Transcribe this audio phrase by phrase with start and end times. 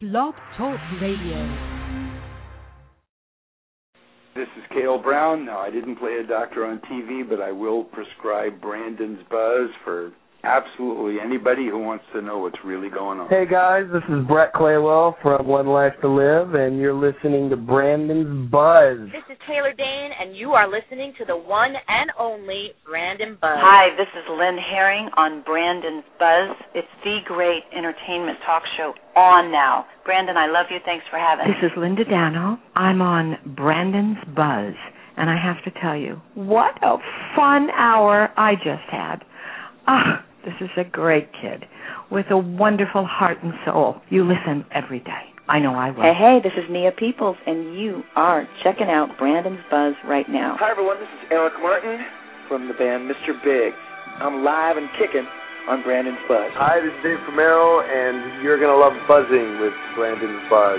[0.00, 1.44] Blog Talk Radio.
[4.34, 5.44] This is Cale Brown.
[5.44, 10.10] Now, I didn't play a doctor on TV, but I will prescribe Brandon's Buzz for
[10.42, 13.28] absolutely anybody who wants to know what's really going on.
[13.28, 17.56] Hey guys, this is Brett Claywell from One Life to Live, and you're listening to
[17.56, 18.98] Brandon's Buzz.
[19.12, 23.60] This is Taylor Dayne, and you are listening to the one and only Brandon Buzz.
[23.60, 26.56] Hi, this is Lynn Herring on Brandon's Buzz.
[26.74, 29.86] It's the great entertainment talk show on now.
[30.04, 30.78] Brandon, I love you.
[30.84, 31.54] Thanks for having me.
[31.60, 32.58] This is Linda Dano.
[32.74, 34.74] I'm on Brandon's Buzz,
[35.16, 36.96] and I have to tell you, what a
[37.36, 39.22] fun hour I just had.
[39.86, 41.64] Ah, this is a great kid
[42.10, 44.00] with a wonderful heart and soul.
[44.08, 45.30] You listen every day.
[45.48, 46.02] I know I will.
[46.02, 50.56] Hey, hey, this is Nia Peeples, and you are checking out Brandon's Buzz right now.
[50.60, 51.02] Hi, everyone.
[51.02, 51.98] This is Eric Martin
[52.46, 53.34] from the band Mr.
[53.42, 53.74] Big.
[54.22, 55.26] I'm live and kicking
[55.68, 56.54] on Brandon's Buzz.
[56.54, 60.78] Hi, this is Dave Romero, and you're going to love buzzing with Brandon's Buzz.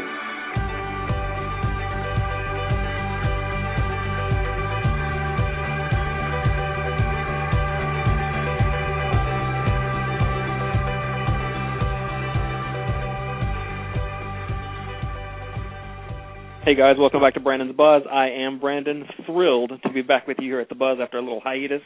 [16.64, 18.04] Hey guys, welcome back to Brandon's Buzz.
[18.08, 21.22] I am Brandon, thrilled to be back with you here at the Buzz after a
[21.22, 21.82] little hiatus.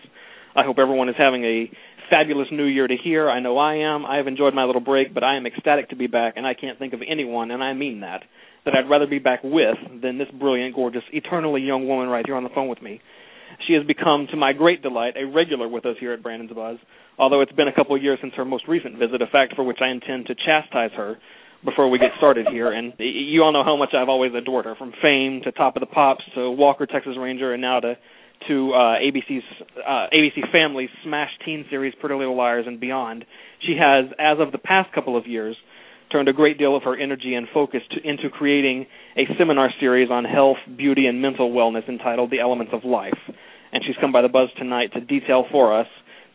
[0.53, 1.71] I hope everyone is having a
[2.09, 3.29] fabulous new year to hear.
[3.29, 4.05] I know I am.
[4.05, 6.55] I have enjoyed my little break, but I am ecstatic to be back, and I
[6.55, 8.23] can't think of anyone, and I mean that,
[8.65, 12.35] that I'd rather be back with than this brilliant, gorgeous, eternally young woman right here
[12.35, 12.99] on the phone with me.
[13.67, 16.79] She has become, to my great delight, a regular with us here at Brandon's Buzz,
[17.17, 19.63] although it's been a couple of years since her most recent visit, a fact for
[19.63, 21.15] which I intend to chastise her
[21.65, 22.71] before we get started here.
[22.71, 25.81] And you all know how much I've always adored her, from Fame to Top of
[25.81, 27.95] the Pops to Walker Texas Ranger, and now to
[28.49, 29.43] to uh, ABC's
[29.77, 33.25] uh, ABC Family's smash teen series Pretty Little Liars and beyond.
[33.65, 35.55] She has, as of the past couple of years,
[36.11, 38.85] turned a great deal of her energy and focus to, into creating
[39.17, 43.17] a seminar series on health, beauty, and mental wellness entitled The Elements of Life.
[43.71, 45.87] And she's come by the buzz tonight to detail for us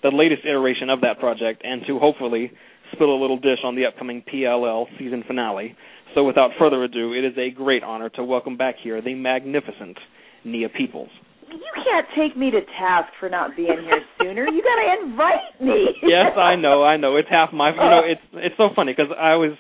[0.03, 2.51] the latest iteration of that project and to hopefully
[2.93, 5.77] spill a little dish on the upcoming PLL season finale.
[6.15, 9.99] So without further ado, it is a great honor to welcome back here the magnificent
[10.45, 11.11] Nia Peeples.
[11.51, 14.47] You can't take me to task for not being here sooner.
[14.47, 15.87] You got to invite me.
[16.03, 17.17] yes, I know, I know.
[17.17, 17.71] It's half my.
[17.71, 19.57] You know, it's it's so funny because I was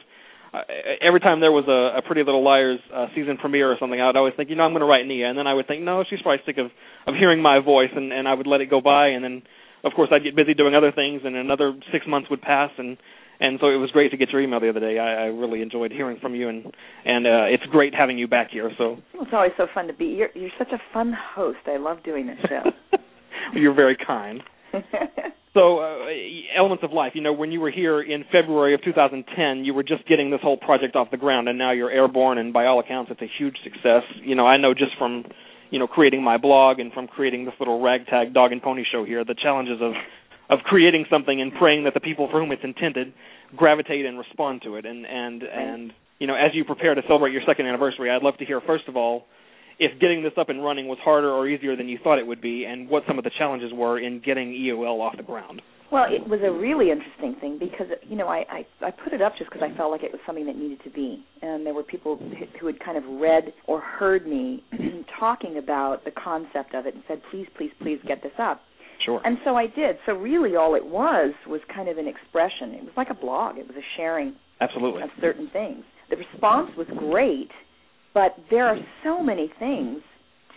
[0.53, 0.63] uh,
[1.01, 4.07] every time there was a, a Pretty Little Liars uh, season premiere or something, I
[4.07, 5.83] would always think, you know, I'm going to write Nia, and then I would think,
[5.83, 6.67] no, she's probably sick of
[7.07, 9.43] of hearing my voice, and and I would let it go by, and then
[9.85, 12.99] of course I'd get busy doing other things, and another six months would pass, and
[13.41, 14.99] and so it was great to get your email the other day.
[14.99, 16.65] I, I really enjoyed hearing from you, and
[17.05, 18.71] and uh, it's great having you back here.
[18.77, 20.07] So it's always so fun to be.
[20.07, 21.59] You're you're such a fun host.
[21.67, 22.99] I love doing this show.
[23.55, 24.43] you're very kind.
[25.55, 26.07] so, uh,
[26.57, 27.13] Elements of Life.
[27.15, 30.41] You know, when you were here in February of 2010, you were just getting this
[30.43, 33.31] whole project off the ground, and now you're airborne, and by all accounts, it's a
[33.39, 34.03] huge success.
[34.23, 35.25] You know, I know just from
[35.71, 39.05] you know creating my blog and from creating this little ragtag dog and pony show
[39.05, 39.93] here, the challenges of
[40.51, 43.13] of creating something and praying that the people for whom it's intended
[43.57, 44.85] gravitate and respond to it.
[44.85, 48.37] And and and you know, as you prepare to celebrate your second anniversary, I'd love
[48.39, 49.25] to hear first of all
[49.79, 52.43] if getting this up and running was harder or easier than you thought it would
[52.43, 55.63] be, and what some of the challenges were in getting EOL off the ground.
[55.91, 59.23] Well, it was a really interesting thing because you know I I, I put it
[59.23, 61.75] up just because I felt like it was something that needed to be, and there
[61.75, 62.19] were people
[62.61, 64.63] who had kind of read or heard me
[65.19, 68.61] talking about the concept of it and said, please, please, please get this up.
[69.05, 69.21] Sure.
[69.25, 69.97] And so I did.
[70.07, 72.75] So really, all it was was kind of an expression.
[72.75, 73.59] It was like a blog.
[73.59, 75.03] It was a sharing Absolutely.
[75.03, 75.85] of certain things.
[76.11, 77.51] The response was great,
[78.13, 80.03] but there are so many things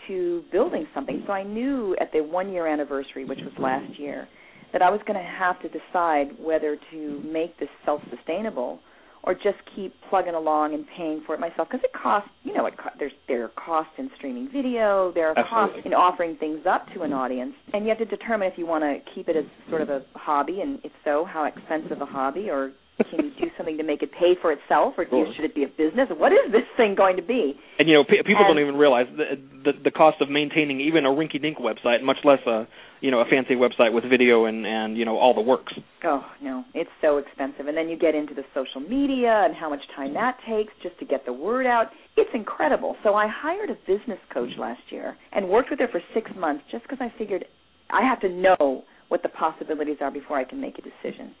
[0.08, 1.22] to building something.
[1.26, 4.28] So I knew at the one year anniversary, which was last year,
[4.72, 8.80] that I was going to have to decide whether to make this self sustainable
[9.26, 12.66] or just keep plugging along and paying for it myself because it costs you know
[12.66, 15.72] it co- there's there are costs in streaming video there are Absolutely.
[15.72, 18.66] costs in offering things up to an audience and you have to determine if you
[18.66, 22.06] want to keep it as sort of a hobby and if so how expensive a
[22.06, 22.72] hobby or
[23.10, 25.26] can you do something to make it pay for itself or Sure.
[25.34, 28.04] should it be a business what is this thing going to be And you know,
[28.04, 31.58] pe- people And- don't even realize the, the the cost of maintaining even a rinky-dink
[31.58, 32.66] website, much less a
[33.00, 35.72] you know a fancy website with video and and you know all the works.
[36.04, 37.66] Oh no, it's so expensive.
[37.66, 40.96] And then you get into the social media and how much time that takes just
[41.00, 41.86] to get the word out.
[42.16, 42.96] It's incredible.
[43.02, 46.62] So I hired a business coach last year and worked with her for six months
[46.70, 47.44] just because I figured
[47.90, 51.34] I have to know what the possibilities are before I can make a decision.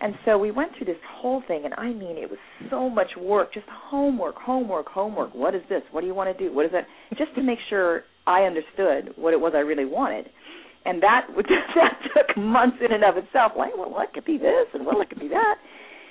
[0.00, 2.38] And so we went through this whole thing, and I mean, it was
[2.70, 5.34] so much work, just homework, homework, homework.
[5.34, 5.82] What is this?
[5.90, 6.54] What do you want to do?
[6.54, 6.86] What is that?
[7.16, 10.26] Just to make sure I understood what it was I really wanted.
[10.84, 13.52] And that that took months in and of itself.
[13.56, 15.56] Like, well, what could be this, and well, it could be that.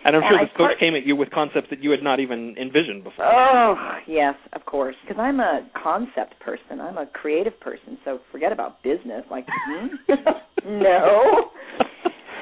[0.04, 2.04] And I'm sure And this coach part- came at you with concepts that you had
[2.04, 3.26] not even envisioned before.
[3.26, 3.76] Oh,
[4.08, 4.96] yes, of course.
[5.02, 6.80] Because I'm a concept person.
[6.80, 7.98] I'm a creative person.
[8.06, 9.26] So forget about business.
[9.32, 9.88] Like, hmm?
[10.80, 11.50] no.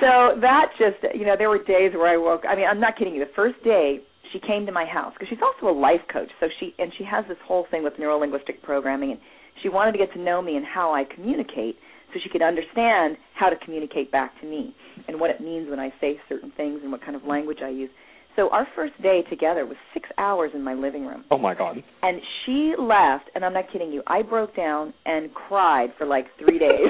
[0.04, 2.44] So that just, you know, there were days where I woke.
[2.44, 3.24] I mean, I'm not kidding you.
[3.24, 4.04] The first day
[4.34, 6.28] she came to my house because she's also a life coach.
[6.42, 9.20] So she and she has this whole thing with neuro linguistic programming, and
[9.62, 11.78] she wanted to get to know me and how I communicate,
[12.12, 14.76] so she could understand how to communicate back to me
[15.08, 17.70] and what it means when I say certain things and what kind of language I
[17.70, 17.90] use.
[18.36, 21.24] So our first day together was six hours in my living room.
[21.30, 21.78] Oh my God.
[22.02, 24.02] And she left, and I'm not kidding you.
[24.08, 26.90] I broke down and cried for like three days.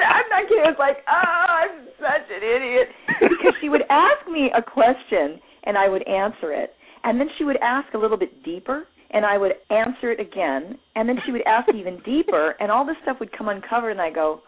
[0.00, 0.64] I'm not kidding.
[0.64, 2.88] It was like, oh, I'm such an idiot.
[3.20, 6.70] Because she would ask me a question, and I would answer it.
[7.04, 10.78] And then she would ask a little bit deeper, and I would answer it again.
[10.94, 14.00] And then she would ask even deeper, and all this stuff would come uncovered, and
[14.00, 14.40] I go,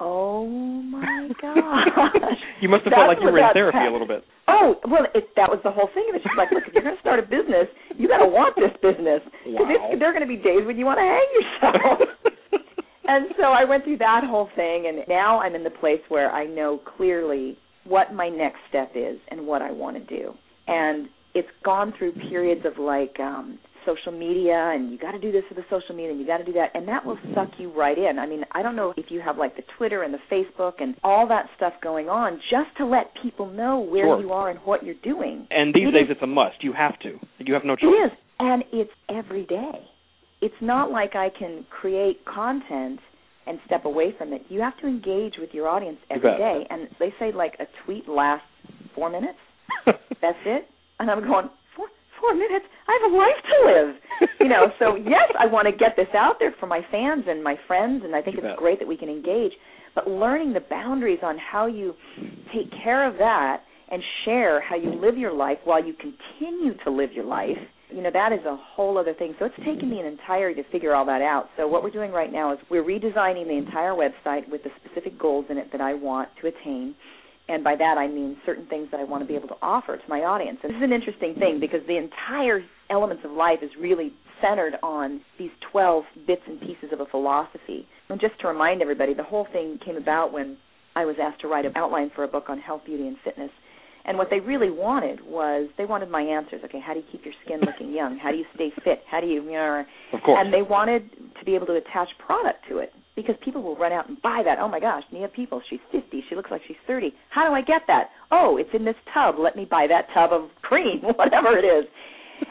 [0.00, 2.38] oh my gosh.
[2.60, 4.24] You must have That's felt like you were in therapy a little bit.
[4.48, 6.22] Oh well, it, that was the whole thing of it.
[6.22, 8.72] She's like, look, if you're going to start a business, you got to want this
[8.82, 9.94] business because Wow.
[9.98, 11.98] there are going to be days when you want to hang yourself.
[13.08, 16.30] and so I went through that whole thing, and now I'm in the place where
[16.30, 20.32] I know clearly what my next step is and what I want to do.
[20.66, 25.32] And it's gone through periods of like um social media and you got to do
[25.32, 27.34] this with the social media and you got to do that and that will mm-hmm.
[27.34, 28.18] suck you right in.
[28.18, 30.94] I mean, I don't know if you have like the Twitter and the Facebook and
[31.02, 34.20] all that stuff going on just to let people know where Sure.
[34.20, 35.46] you are and what you're doing.
[35.50, 36.62] And these It days is- it's a must.
[36.62, 37.18] You have to.
[37.38, 37.90] You have no choice.
[38.06, 39.86] is, and it's every day.
[40.40, 43.00] It's not like I can create content
[43.46, 44.42] and step away from it.
[44.48, 48.08] You have to engage with your audience every day, and they say like a tweet
[48.08, 48.46] lasts
[48.94, 49.38] four minutes.
[49.86, 50.66] That's it,
[50.98, 51.50] and I'm going
[52.20, 52.64] four minutes.
[52.88, 54.66] I have a life to live, you know.
[54.78, 58.02] So yes, I want to get this out there for my fans and my friends,
[58.04, 58.58] and I think You it's bet.
[58.58, 59.52] great that we can engage.
[59.94, 61.94] But learning the boundaries on how you
[62.52, 66.90] take care of that and share how you live your life while you continue to
[66.90, 67.56] live your life,
[67.90, 69.34] you know, that is a whole other thing.
[69.38, 71.48] So it's taken me an entirety to figure all that out.
[71.56, 75.16] So what we're doing right now is we're redesigning the entire website with the specific
[75.18, 76.96] goals in it that I want to attain.
[77.48, 79.96] And by that I mean certain things that I want to be able to offer
[79.96, 80.58] to my audience.
[80.62, 82.60] And this is an interesting thing because the entire
[82.90, 87.86] elements of life is really centered on these 12 bits and pieces of a philosophy.
[88.08, 90.56] And just to remind everybody, the whole thing came about when
[90.96, 93.50] I was asked to write an outline for a book on health, beauty, and fitness.
[94.06, 96.60] And what they really wanted was they wanted my answers.
[96.64, 98.18] Okay, how do you keep your skin looking young?
[98.18, 99.00] How do you stay fit?
[99.10, 100.38] How do you, you know, Of course.
[100.42, 101.08] and they wanted
[101.38, 104.42] to be able to attach product to it because people will run out and buy
[104.44, 104.58] that.
[104.58, 107.12] Oh my gosh, Nia People, she's 50, she looks like she's 30.
[107.30, 108.10] How do I get that?
[108.30, 109.36] Oh, it's in this tub.
[109.38, 111.86] Let me buy that tub of cream, whatever it is.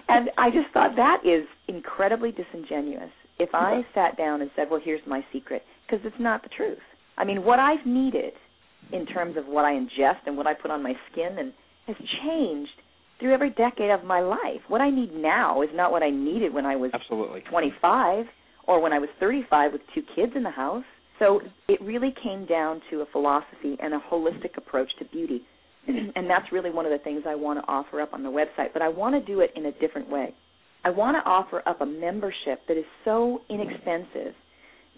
[0.08, 3.12] And I just thought that is incredibly disingenuous.
[3.40, 6.78] If I sat down and said, "Well, here's my secret," because it's not the truth.
[7.18, 8.34] I mean, what I've needed
[8.92, 11.52] in terms of what I ingest and what I put on my skin and
[11.88, 12.72] has changed
[13.20, 14.62] through every decade of my life.
[14.68, 17.42] What I need now is not what I needed when I was Absolutely.
[17.50, 18.26] 25
[18.68, 20.84] or when I was 35 with two kids in the house.
[21.20, 25.44] So it really came down to a philosophy and a holistic approach to beauty.
[25.88, 28.74] and that's really one of the things I want to offer up on the website,
[28.74, 30.34] but I want to do it in a different way.
[30.86, 34.34] I want to offer up a membership that is so inexpensive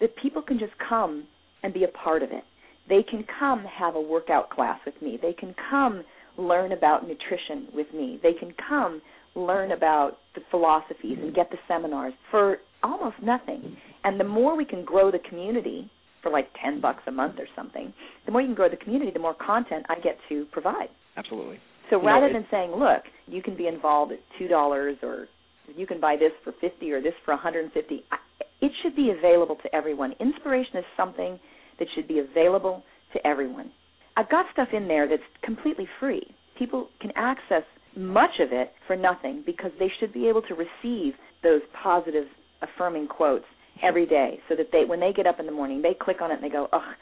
[0.00, 1.26] that people can just come
[1.62, 2.44] and be a part of it.
[2.88, 5.18] They can come have a workout class with me.
[5.20, 6.02] They can come
[6.38, 8.20] learn about nutrition with me.
[8.22, 9.00] They can come
[9.36, 13.76] learn about the philosophies and get the seminars for almost nothing.
[14.04, 15.90] And the more we can grow the community
[16.22, 17.92] for like 10 bucks a month or something,
[18.24, 20.88] the more you can grow the community, the more content I get to provide.
[21.16, 21.60] Absolutely.
[21.90, 24.96] So You know, rather it- than saying, look, you can be involved at two dollars
[25.02, 25.28] or
[25.76, 28.18] you can buy this for fifty or this for one hundred and fifty, I-
[28.60, 30.12] it should be available to everyone.
[30.18, 31.38] Inspiration is something
[31.78, 33.70] that should be available to everyone.
[34.16, 36.26] I've got stuff in there that's completely free.
[36.58, 37.64] People can access
[37.96, 42.24] much of it for nothing because they should be able to receive those positive,
[42.62, 43.44] affirming quotes
[43.82, 46.30] every day so that they when they get up in the morning, they click on
[46.30, 46.94] it and they go, "Ugh,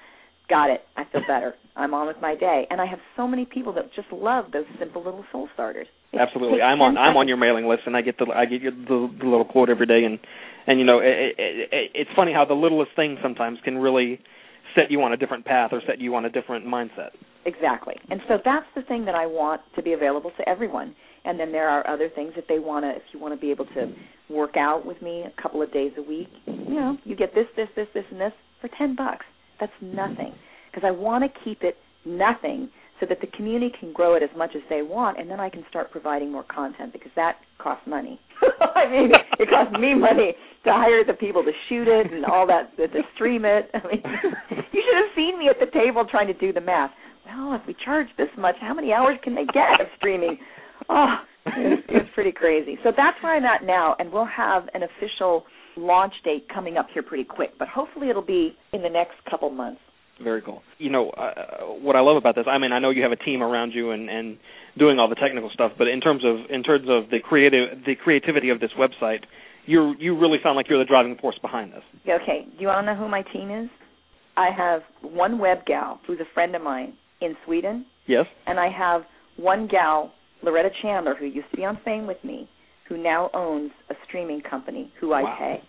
[0.48, 0.82] got it.
[0.96, 1.54] I feel better.
[1.76, 4.66] I'm on with my day." And I have so many people that just love those
[4.78, 5.86] simple little soul starters.
[6.12, 8.62] It Absolutely, I'm on I'm on your mailing list, and I get the I get
[8.62, 10.18] the, the little quote every day, and
[10.66, 14.20] and you know it, it, it, it's funny how the littlest thing sometimes can really
[14.74, 17.10] set you on a different path or set you on a different mindset.
[17.46, 17.94] Exactly.
[18.10, 20.94] And so that's the thing that I want to be available to everyone.
[21.24, 23.50] And then there are other things if they want to if you want to be
[23.50, 23.92] able to
[24.28, 27.46] work out with me a couple of days a week, you know, you get this
[27.56, 29.24] this this this and this for 10 bucks.
[29.60, 30.34] That's nothing
[30.70, 32.68] because I want to keep it nothing
[33.00, 35.48] so that the community can grow it as much as they want and then I
[35.48, 38.20] can start providing more content because that costs money.
[38.60, 42.46] I mean, it costs me money to hire the people to shoot it and all
[42.46, 43.70] that to, stream it.
[43.74, 46.90] I mean, should have seen me at the table trying to do the math.
[47.26, 50.38] Well, if we charge this much, how many hours can they get of streaming?
[50.88, 52.78] Oh, it's, it's pretty crazy.
[52.82, 55.44] So that's where I'm at now, and we'll have an official
[55.76, 57.58] launch date coming up here pretty quick.
[57.58, 59.80] But hopefully, it'll be in the next couple months.
[60.22, 60.62] Very cool.
[60.78, 62.44] You know uh, what I love about this.
[62.48, 64.38] I mean, I know you have a team around you and and
[64.78, 67.96] doing all the technical stuff, but in terms of in terms of the creative the
[67.96, 69.24] creativity of this website,
[69.66, 71.82] you you really sound like you're the driving force behind this.
[72.08, 73.68] Okay, do you want to know who my team is?
[74.36, 77.86] I have one web gal who's a friend of mine in Sweden.
[78.06, 78.26] Yes.
[78.46, 79.02] And I have
[79.36, 80.12] one gal,
[80.42, 82.48] Loretta Chandler, who used to be on Fame with me,
[82.88, 85.36] who now owns a streaming company who I wow.
[85.38, 85.62] pay.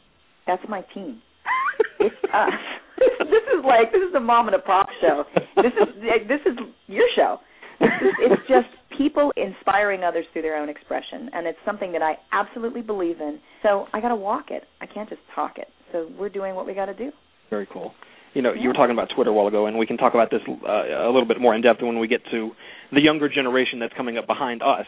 [0.47, 1.21] That's my team.
[1.99, 2.51] it's us.
[2.97, 5.23] this is like this is the mom and a pop show.
[5.57, 6.57] This is this is
[6.87, 7.39] your show.
[7.79, 8.67] This is, it's just
[8.97, 13.39] people inspiring others through their own expression, and it's something that I absolutely believe in.
[13.63, 14.63] So I got to walk it.
[14.81, 15.67] I can't just talk it.
[15.91, 17.11] So we're doing what we got to do.
[17.49, 17.93] Very cool.
[18.35, 20.29] You know, you were talking about Twitter a while ago, and we can talk about
[20.29, 22.51] this uh, a little bit more in depth when we get to
[22.91, 24.85] the younger generation that's coming up behind us.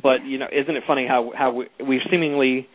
[0.00, 2.68] But you know, isn't it funny how how we, we've seemingly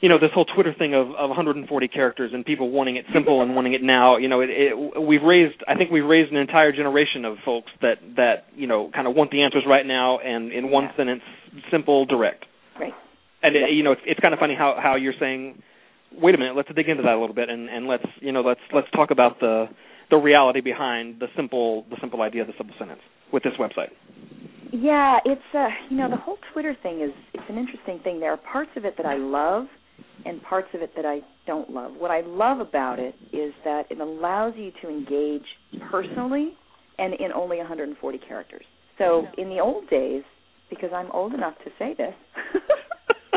[0.00, 3.42] you know this whole Twitter thing of, of 140 characters and people wanting it simple
[3.42, 4.16] and wanting it now.
[4.18, 5.62] You know, it, it, we've raised.
[5.66, 9.14] I think we've raised an entire generation of folks that that you know kind of
[9.14, 10.96] want the answers right now and in one Yeah.
[10.96, 11.22] sentence,
[11.70, 12.44] simple, direct.
[12.78, 12.92] Right.
[13.42, 15.62] And it, you know, it's, it's kind of funny how how you're saying,
[16.20, 18.40] wait a minute, let's dig into that a little bit and and let's you know
[18.40, 19.66] let's let's talk about the
[20.10, 23.00] the reality behind the simple the simple idea, the simple sentence
[23.32, 23.90] with this website.
[24.72, 28.20] Yeah, it's uh you know the whole Twitter thing is it's an interesting thing.
[28.20, 29.66] There are parts of it that I love
[30.24, 31.92] and parts of it that I don't love.
[31.96, 35.46] What I love about it is that it allows you to engage
[35.90, 36.54] personally
[36.98, 38.64] and in only 140 characters.
[38.98, 40.22] So in the old days,
[40.70, 42.14] because I'm old enough to say this,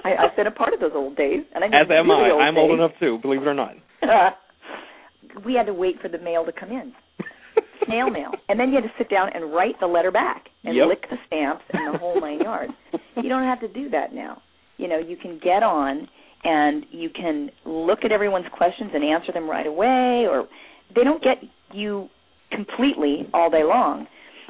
[0.03, 2.13] I, I've been a part of those old days, and I As am I.
[2.19, 3.73] really old I'm old enough too, believe it or not.
[5.45, 6.93] we had to wait for the mail to come in.
[7.85, 8.31] Snail mail.
[8.47, 10.87] And then you had to sit down and write the letter back and Yep.
[10.87, 12.73] lick the stamps and the whole nine yards.
[13.15, 14.41] You don't have to do that now.
[14.77, 16.07] You know, you can get on
[16.43, 20.47] and you can look at everyone's questions and answer them right away or
[20.95, 21.37] they don't get
[21.73, 22.09] you
[22.51, 24.07] completely all day long,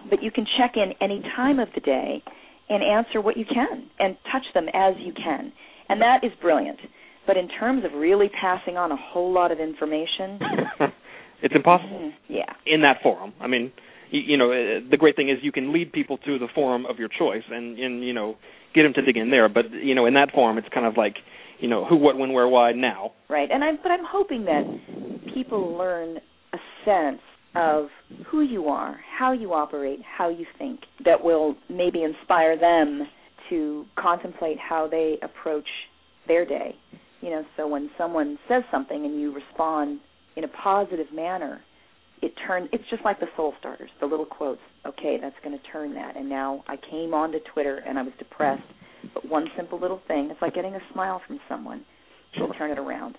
[0.10, 2.22] but you can check in any time of the day
[2.70, 5.52] and answer what you can and touch them as you can.
[5.90, 6.80] And that is brilliant.
[7.26, 10.40] But in terms of really passing on a whole lot of information,
[11.44, 12.54] it's impossible mm, yeah.
[12.66, 13.34] in that forum.
[13.40, 13.72] I mean,
[14.12, 16.86] you, you know, uh, the great thing is you can lead people to the forum
[16.86, 18.36] of your choice and and you know
[18.74, 19.50] get them to dig in there.
[19.50, 21.18] But you know, in that forum, it's kind of like
[21.60, 23.12] you know who, what, when, where, why, now.
[23.30, 23.50] Right.
[23.52, 24.64] And I'm but I'm hoping that
[25.34, 26.18] people learn
[26.54, 27.22] a sense
[27.56, 27.88] of
[28.28, 33.08] who you are, how you operate, how you think that will maybe inspire them
[33.50, 35.68] to contemplate how they approach
[36.28, 36.76] their day.
[37.22, 40.00] You know, so when someone says something and you respond
[40.36, 41.62] in a positive manner,
[42.22, 44.62] it turns it's just like the soul starters, the little quotes.
[44.86, 46.16] Okay, that's going to turn that.
[46.16, 48.64] And now I came onto Twitter and I was depressed,
[49.14, 51.84] but one simple little thing, it's like getting a smile from someone,
[52.38, 53.18] will turn it around.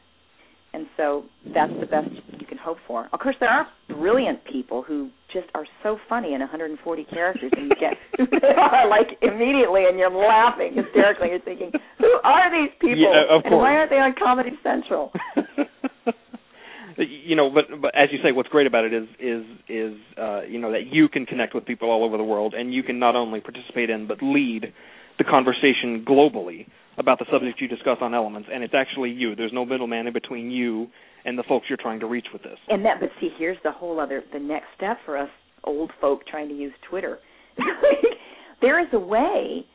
[0.72, 2.08] And so that's the best
[2.38, 3.08] you can hope for.
[3.12, 7.68] Of course, there are brilliant people who just are so funny in 140 characters, and
[7.68, 11.30] you get who they are like immediately, and you're laughing hysterically.
[11.30, 12.98] You're thinking, who are these people?
[12.98, 15.12] Yeah, And why aren't they on Comedy Central?
[16.96, 20.42] you know, but but as you say, what's great about it is is is uh,
[20.42, 22.98] you know that you can connect with people all over the world, and you can
[22.98, 24.72] not only participate in but lead
[25.18, 26.66] the conversation globally
[27.00, 29.34] about the subject you discuss on Elements, and it's actually you.
[29.34, 30.86] There's no middleman in between you
[31.24, 32.58] and the folks you're trying to reach with this.
[32.68, 35.28] And that, but see, here's the whole other, the next step for us
[35.64, 37.18] old folk trying to use Twitter.
[38.60, 39.66] there is a way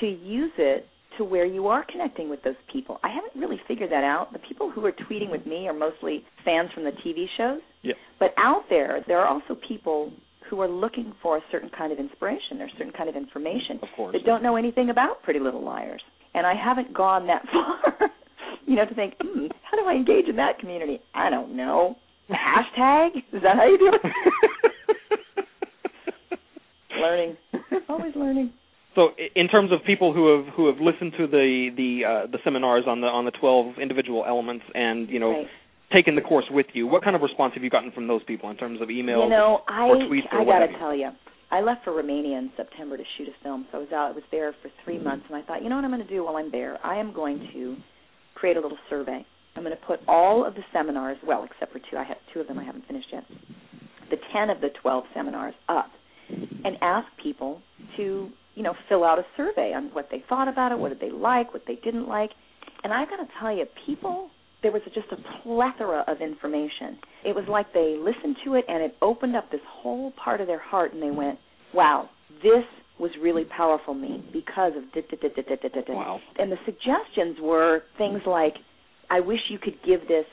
[0.00, 0.86] to use it
[1.18, 2.98] to where you are connecting with those people.
[3.04, 4.32] I haven't really figured that out.
[4.32, 7.60] The people who are tweeting with me are mostly fans from the TV shows.
[7.82, 7.94] Yeah.
[8.18, 10.12] But out there, there are also people
[10.50, 13.78] who are looking for a certain kind of inspiration or a certain kind of information
[13.82, 14.12] Of course.
[14.12, 16.02] that don't know anything about Pretty Little Liars.
[16.34, 18.10] And I haven't gone that far,
[18.66, 21.00] you know, to think, hmm, how do I engage in that community?
[21.14, 21.96] I don't know.
[22.30, 23.16] Hashtag?
[23.32, 24.12] Is that how you do it?
[27.00, 27.36] learning.
[27.88, 28.52] Always learning.
[28.94, 32.38] So, in terms of people who have who have listened to the the uh, the
[32.44, 35.46] seminars on the on the 12 individual elements and you know Right.
[35.92, 38.50] taken the course with you, what kind of response have you gotten from those people
[38.50, 41.10] in terms of emails You know, I or tweets or I gotta tell you,
[41.50, 43.66] I left for Romania in September to shoot a film.
[43.70, 44.10] So I was out.
[44.10, 45.04] I was there for three mm-hmm.
[45.04, 46.78] months, and I thought, you know what I'm going to do while I'm there?
[46.84, 47.76] I am going to
[48.34, 49.24] create a little survey.
[49.56, 51.96] I'm going to put all of the seminars, well, except for two.
[51.96, 53.24] I have two of them I haven't finished yet.
[54.10, 55.90] The ten of the twelve seminars up,
[56.28, 57.60] and ask people
[57.96, 61.00] to, you know, fill out a survey on what they thought about it, what did
[61.00, 62.30] they like, what they didn't like.
[62.82, 64.30] And I've got to tell you, people
[64.64, 66.98] there was just a plethora of information.
[67.24, 70.48] It was like they listened to it and it opened up this whole part of
[70.48, 71.38] their heart and they went,
[71.72, 72.08] "Wow,
[72.42, 72.64] this
[72.98, 75.92] was really powerful me because of da, da, da, da, da, da, da.
[75.92, 76.20] Wow.
[76.38, 78.54] And the suggestions were things like,
[79.10, 80.26] I wish you could give this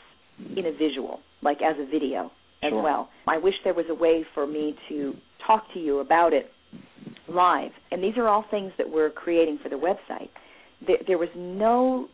[0.55, 2.31] in a visual, like as a video
[2.63, 2.81] as Sure.
[2.81, 3.09] well.
[3.27, 6.51] I wish there was a way for me to talk to you about it
[7.27, 7.71] live.
[7.91, 10.29] And these are all things that we're creating for the website.
[10.85, 12.07] There, there was no,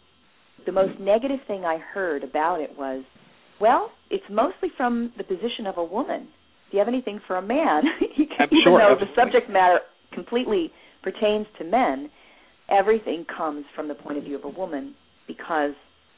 [0.65, 3.03] the most negative thing I heard about it was,
[3.59, 6.27] well, it's mostly from the position of a woman.
[6.69, 7.83] Do you have anything for a man?
[8.17, 8.27] Even
[8.63, 9.07] sure, though absolutely.
[9.15, 9.79] the subject matter
[10.13, 10.71] completely
[11.03, 12.09] pertains to men,
[12.69, 14.93] everything comes from the point of view of a woman
[15.27, 15.71] because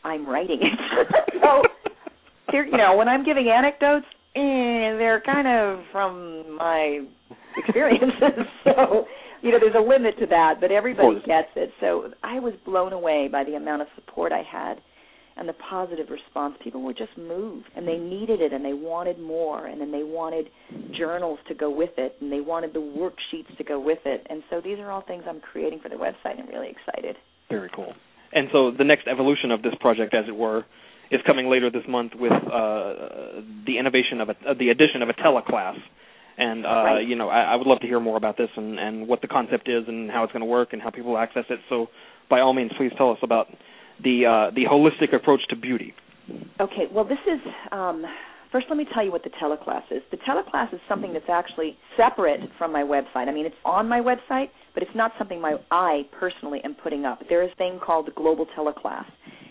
[0.03, 1.07] I'm writing it.
[1.41, 1.63] so,
[2.51, 4.05] here, you know, when I'm giving anecdotes,
[4.35, 7.01] eh, they're kind of from my
[7.57, 8.45] experiences.
[8.63, 9.05] so,
[9.41, 11.71] you know, there's a limit to that, but everybody gets it.
[11.79, 14.79] So I was blown away by the amount of support I had
[15.37, 16.55] and the positive response.
[16.63, 20.03] People were just moved and they needed it and they wanted more and then they
[20.03, 20.49] wanted
[20.97, 24.27] journals to go with it and they wanted the worksheets to go with it.
[24.29, 27.15] And so these are all things I'm creating for the website and I'm really excited.
[27.49, 27.93] Very cool.
[28.33, 30.65] And so the next evolution of this project, as it were,
[31.09, 35.09] is coming later this month with uh, the innovation of a, uh, the addition of
[35.09, 35.77] a teleclass.
[36.39, 37.07] And uh, Right.
[37.07, 39.27] you know, I, I would love to hear more about this and, and what the
[39.27, 41.59] concept is and how it's going to work and how people access it.
[41.67, 41.87] So,
[42.29, 43.47] by all means, please tell us about
[44.01, 45.93] the uh, the holistic approach to beauty.
[46.61, 47.41] Okay, well, this is
[47.73, 48.05] um,
[48.53, 48.67] first.
[48.69, 50.01] Let me tell you what the teleclass is.
[50.11, 53.27] The teleclass is something that's actually separate from my website.
[53.27, 57.03] I mean, it's on my website, but it's not something my I personally am putting
[57.03, 57.19] up.
[57.27, 59.05] There is a thing called the Global Teleclass,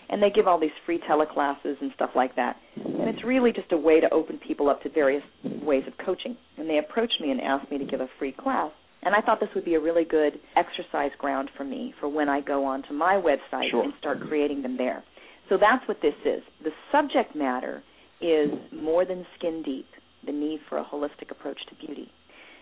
[0.09, 2.57] and they give all these free teleclasses and stuff like that.
[2.75, 6.35] And it's really just a way to open people up to various ways of coaching.
[6.57, 8.71] And they approached me and asked me to give a free class.
[9.01, 12.27] And I thought this would be a really good exercise ground for me for when
[12.27, 13.83] I go onto my website Sure.
[13.83, 15.03] and start creating them there.
[15.47, 16.43] So that's what this is.
[16.63, 17.81] The subject matter
[18.21, 19.87] is more than skin deep,
[20.25, 22.11] the need for a holistic approach to beauty.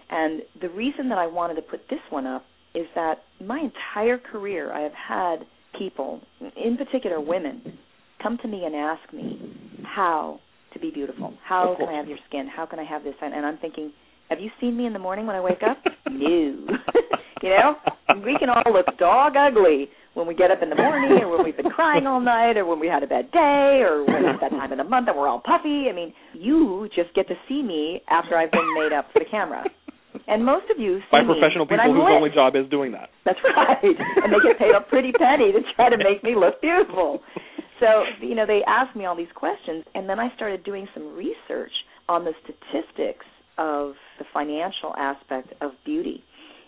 [0.10, 4.18] And the reason that I wanted to put this one up is that my entire
[4.18, 5.46] career I have had
[5.77, 6.22] people,
[6.55, 7.77] in particular women,
[8.22, 9.40] come to me and ask me
[9.85, 10.40] how
[10.74, 11.33] to be beautiful.
[11.44, 12.48] How can I have your skin?
[12.53, 13.16] How can I have this?
[13.22, 13.92] And and I'm thinking,
[14.29, 15.77] have you seen me in the morning when I wake up?
[16.11, 16.68] no.
[17.42, 17.75] you know,
[18.25, 21.46] we can all look dog ugly when we get up in the morning, or when
[21.46, 24.42] we've been crying all night, or when we had a bad day, or when it's
[24.42, 25.85] that time of the month and we're all puffy.
[25.90, 29.29] I mean, you just get to see me after I've been made up for the
[29.29, 29.63] camera.
[30.27, 32.13] And most of you see By professional people whose lit.
[32.13, 33.09] only job is doing that.
[33.25, 33.79] That's right.
[33.83, 37.22] And they get paid a pretty penny to try to make me look beautiful.
[37.79, 41.16] So, you know, they asked me all these questions, and then I started doing some
[41.16, 41.72] research
[42.09, 43.25] on the statistics
[43.57, 46.24] of the financial aspect of beauty.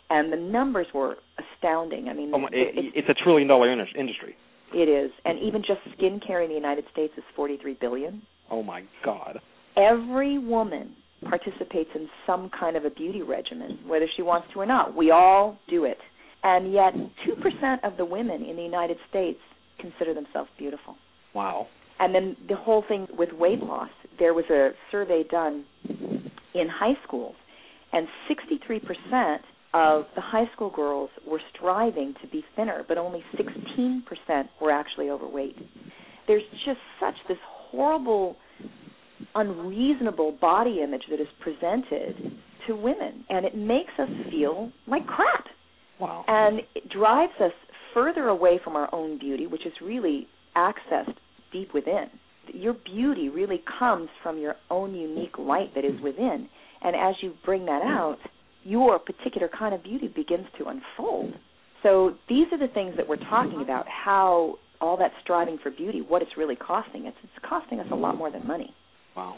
[0.09, 2.07] And the numbers were astounding.
[2.09, 4.35] I mean, Oh it, it, it's a trillion dollar industry.
[4.73, 5.11] it is.
[5.25, 8.21] And even just skincare in the United States is 43 billion.
[8.49, 9.39] Oh my God.
[9.77, 14.65] Every woman participates in some kind of a beauty regimen, whether she wants to or
[14.65, 14.95] not.
[14.95, 15.97] We all do it.
[16.43, 19.39] And yet, 2% of the women in the United States
[19.79, 20.95] consider themselves beautiful.
[21.33, 21.67] Wow.
[21.99, 25.65] And then the whole thing with weight loss, there was a survey done
[26.55, 27.35] in high schools,
[27.91, 29.39] and 63%
[29.73, 34.01] of the high school girls were striving to be thinner, but only 16%
[34.61, 35.55] were actually overweight.
[36.27, 38.35] There's just such this horrible,
[39.35, 42.15] unreasonable body image that is presented
[42.67, 45.45] to women, and it makes us feel like crap
[45.99, 46.23] Wow.
[46.27, 47.51] and it drives us
[47.93, 51.15] further away from our own beauty, which is really accessed
[51.51, 52.05] deep within.
[52.53, 56.47] Your beauty really comes from your own unique light that is within,
[56.81, 58.17] and as you bring that out,
[58.63, 61.33] your particular kind of beauty begins to unfold.
[61.83, 66.01] So these are the things that we're talking about, how all that striving for beauty,
[66.05, 67.13] what it's really costing us.
[67.23, 68.73] It's costing us a lot more than money.
[69.19, 69.35] Wow.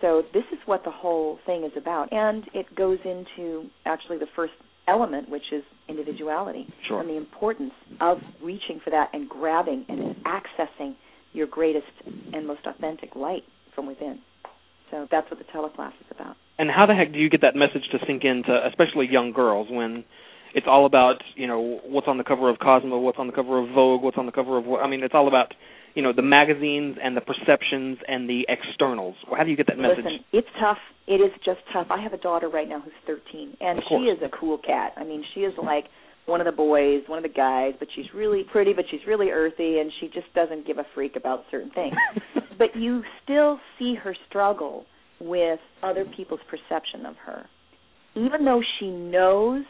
[0.00, 4.26] So this is what the whole thing is about, and it goes into actually the
[4.34, 4.54] first
[4.88, 7.00] element, which is individuality Sure.
[7.00, 10.94] and the importance of reaching for that and grabbing and accessing
[11.34, 11.86] your greatest
[12.32, 13.44] and most authentic light
[13.74, 14.18] from within.
[14.90, 16.36] So that's what the teleclass is about.
[16.58, 19.68] And how the heck do you get that message to sink into, especially young girls,
[19.70, 20.04] when
[20.54, 23.58] it's all about you know what's on the cover of Cosmo, what's on the cover
[23.58, 25.54] of Vogue, what's on the cover of I mean, it's all about
[25.94, 29.16] you know the magazines and the perceptions and the externals.
[29.36, 30.04] How do you get that message?
[30.04, 30.78] Listen, it's tough.
[31.06, 31.88] It is just tough.
[31.90, 34.92] I have a daughter right now who's 13, and she is a cool cat.
[34.96, 35.84] I mean, she is like
[36.26, 39.30] one of the boys, one of the guys, but she's really pretty, but she's really
[39.30, 41.94] earthy, and she just doesn't give a freak about certain things.
[42.58, 44.84] but you still see her struggle
[45.20, 47.46] with other people's perception of her.
[48.14, 49.64] Even though she knows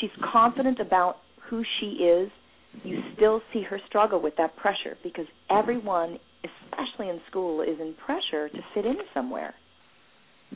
[0.00, 1.16] she's confident about
[1.48, 2.30] who she is,
[2.84, 6.18] you still see her struggle with that pressure because everyone
[6.72, 9.54] especially in school, is in pressure to fit in somewhere.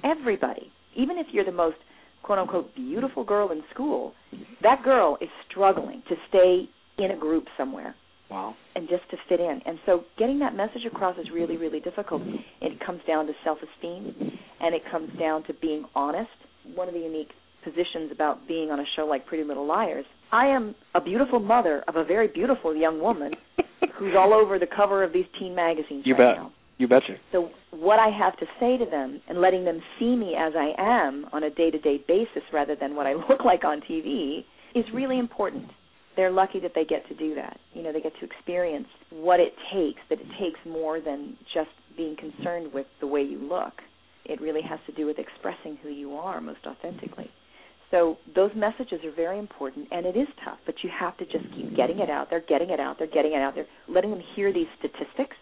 [0.04, 1.76] Everybody, even if you're the most
[2.22, 4.12] quote unquote beautiful girl in school,
[4.62, 7.94] that girl is struggling to stay in a group somewhere.
[8.30, 8.56] Wow.
[8.74, 9.60] And just to fit in.
[9.64, 12.22] And so getting that message across is really, really difficult.
[12.60, 14.14] It comes down to self esteem
[14.60, 16.30] and it comes down to being honest.
[16.74, 17.30] One of the unique
[17.62, 20.06] positions about being on a show like Pretty Little Liars.
[20.32, 23.32] I am a beautiful mother of a very beautiful young woman
[23.98, 26.42] who's all over the cover of these teen magazines You right bet.
[26.42, 26.52] now.
[26.78, 27.16] You betcha.
[27.32, 30.72] So what I have to say to them and letting them see me as I
[30.78, 34.40] am on a day-to-day basis rather than what I look like on TV
[34.74, 35.64] is really important.
[36.16, 37.58] They're lucky that they get to do that.
[37.72, 41.70] You know, they get to experience what it takes, that it takes more than just
[41.96, 43.72] being concerned with the way you look.
[44.24, 47.30] It really has to do with expressing who you are most authentically.
[47.96, 51.44] So those messages are very important, and it is tough, but you have to just
[51.54, 54.20] keep getting it out there, getting it out there, getting it out there, letting them
[54.34, 55.36] hear these statistics,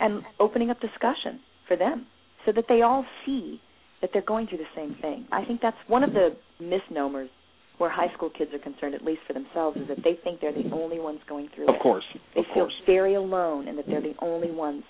[0.00, 2.06] and opening up discussion for them
[2.44, 3.60] so that they all see
[4.02, 5.26] that they're going through the same thing.
[5.32, 7.30] I think that's one of the misnomers
[7.78, 10.52] where high school kids are concerned, at least for themselves, is that they think they're
[10.52, 11.80] the only ones going through Of it.
[11.80, 12.04] course.
[12.34, 12.74] They Of feel course.
[12.86, 14.84] very alone and that they're the only ones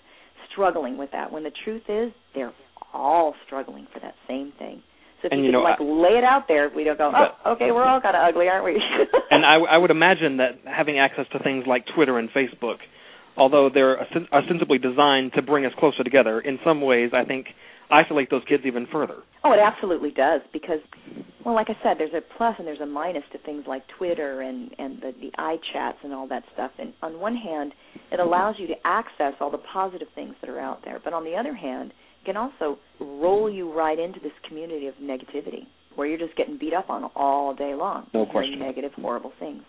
[0.53, 1.31] struggling with that.
[1.33, 2.53] When the truth is, they're
[2.92, 4.83] all struggling for that same thing.
[5.22, 7.11] So if And you, you know, like I- lay it out there, we don't go,
[7.14, 8.76] oh, okay, we're all kind of ugly, aren't we?
[9.31, 12.76] and I, I would imagine that having access to things like Twitter and Facebook,
[13.37, 13.98] although they're
[14.33, 17.46] ostensibly designed to bring us closer together, in some ways I think
[17.90, 19.16] isolate those kids even further.
[19.44, 20.81] Oh, it absolutely does because,
[21.44, 24.42] well, like I said, there's a plus and there's a minus to things like Twitter
[24.42, 26.70] and and the the iChats and all that stuff.
[26.79, 27.72] And on one hand,
[28.12, 31.25] it allows you to access all the positive things that are out there, but on
[31.25, 36.07] the other hand, it can also roll you right into this community of negativity where
[36.07, 38.07] you're just getting beat up on all day long.
[38.12, 38.59] No question.
[38.59, 39.62] Negative, horrible things.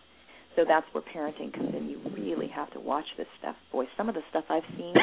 [0.55, 1.87] So that's where parenting comes in.
[1.87, 3.55] You really have to watch this stuff.
[3.71, 4.93] Boy, some of the stuff I've seen.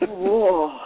[0.02, 0.78] whoa.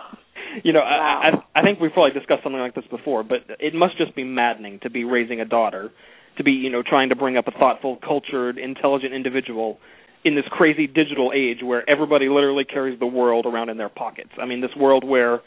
[0.65, 1.21] You know, Wow.
[1.23, 4.15] I, I I think we've probably discussed something like this before, but it must just
[4.15, 5.91] be maddening to be raising a daughter,
[6.39, 9.79] to be you know trying to bring up a thoughtful, cultured, intelligent individual
[10.25, 14.31] in this crazy digital age where everybody literally carries the world around in their pockets.
[14.41, 15.41] I mean, this world where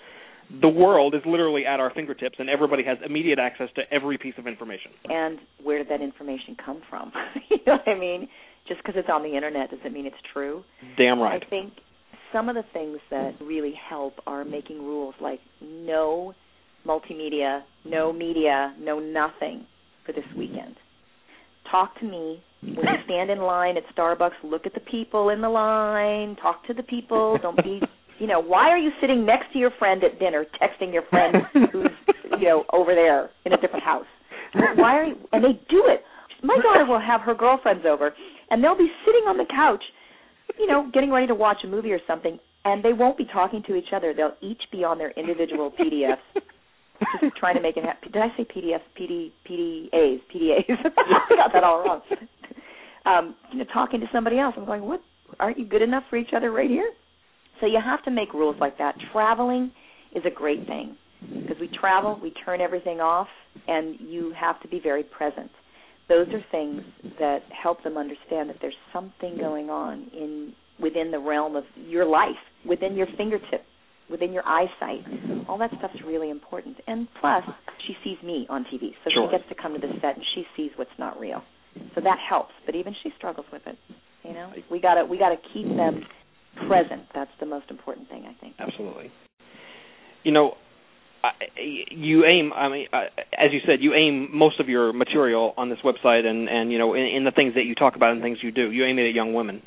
[0.62, 4.34] the world is literally at our fingertips and everybody has immediate access to every piece
[4.38, 4.92] of information.
[5.10, 7.12] and where did that information come from?
[7.50, 8.28] you know what I mean?
[8.68, 10.64] Just because it's on the internet doesn't mean it's true.
[10.98, 11.44] Damn right.
[11.46, 11.74] I think
[12.34, 16.34] some of the things that really help are making rules like no
[16.86, 19.66] multimedia, no media, no nothing
[20.06, 20.76] for this weekend.
[21.72, 24.32] Talk to me when you stand in line at Starbucks.
[24.44, 26.36] Look at the people in the line.
[26.42, 27.38] Talk to the people.
[27.42, 27.80] Don't be,
[28.20, 31.36] you know, why are you sitting next to your friend at dinner, texting your friend
[31.72, 31.92] who's,
[32.40, 34.08] you know, over there in a different house?
[34.54, 35.16] Why are you?
[35.32, 36.02] And they do it.
[36.42, 38.14] My daughter will have her girlfriends over,
[38.50, 39.84] and they'll be sitting on the couch,
[40.58, 43.64] you know, getting ready to watch a movie or something, and they won't be talking
[43.68, 44.14] to each other.
[44.14, 46.42] They'll each be on their individual PDFs,
[47.22, 48.12] just trying to make it happen.
[48.12, 48.82] Did I say PDFs?
[49.00, 50.70] PD, PDAs, PDAs.
[50.98, 52.02] I got that all wrong.
[53.06, 54.56] Um, you know, talking to somebody else.
[54.58, 55.02] I'm going, what?
[55.40, 56.92] Aren't you good enough for each other right here?
[57.60, 58.96] So you have to make rules like that.
[59.12, 59.72] Traveling
[60.16, 63.28] is a great thing because we travel, we turn everything off,
[63.68, 65.52] and you have to be very present.
[66.10, 66.82] Those are things
[67.20, 72.06] that help them understand that there's something going on in within the realm of your
[72.06, 73.64] life, within your fingertip,
[74.10, 75.06] within your eyesight.
[75.48, 76.78] All that stuff's really important.
[76.88, 77.44] And plus,
[77.86, 79.28] she sees me on TV, so Sure.
[79.28, 81.44] she gets to come to the set and she sees what's not real.
[81.96, 82.54] So that helps.
[82.66, 83.78] But even she struggles with it.
[84.24, 86.06] You know, we gotta we gotta keep them
[86.68, 87.04] present.
[87.14, 88.56] That's the most important thing, I think.
[88.60, 89.12] Absolutely.
[90.24, 90.56] You know,
[91.96, 92.54] you aim.
[92.54, 96.26] I mean, uh, as you said, you aim most of your material on this website,
[96.26, 98.52] and and you know, in, in the things that you talk about and things you
[98.52, 99.62] do, you aim it at young women.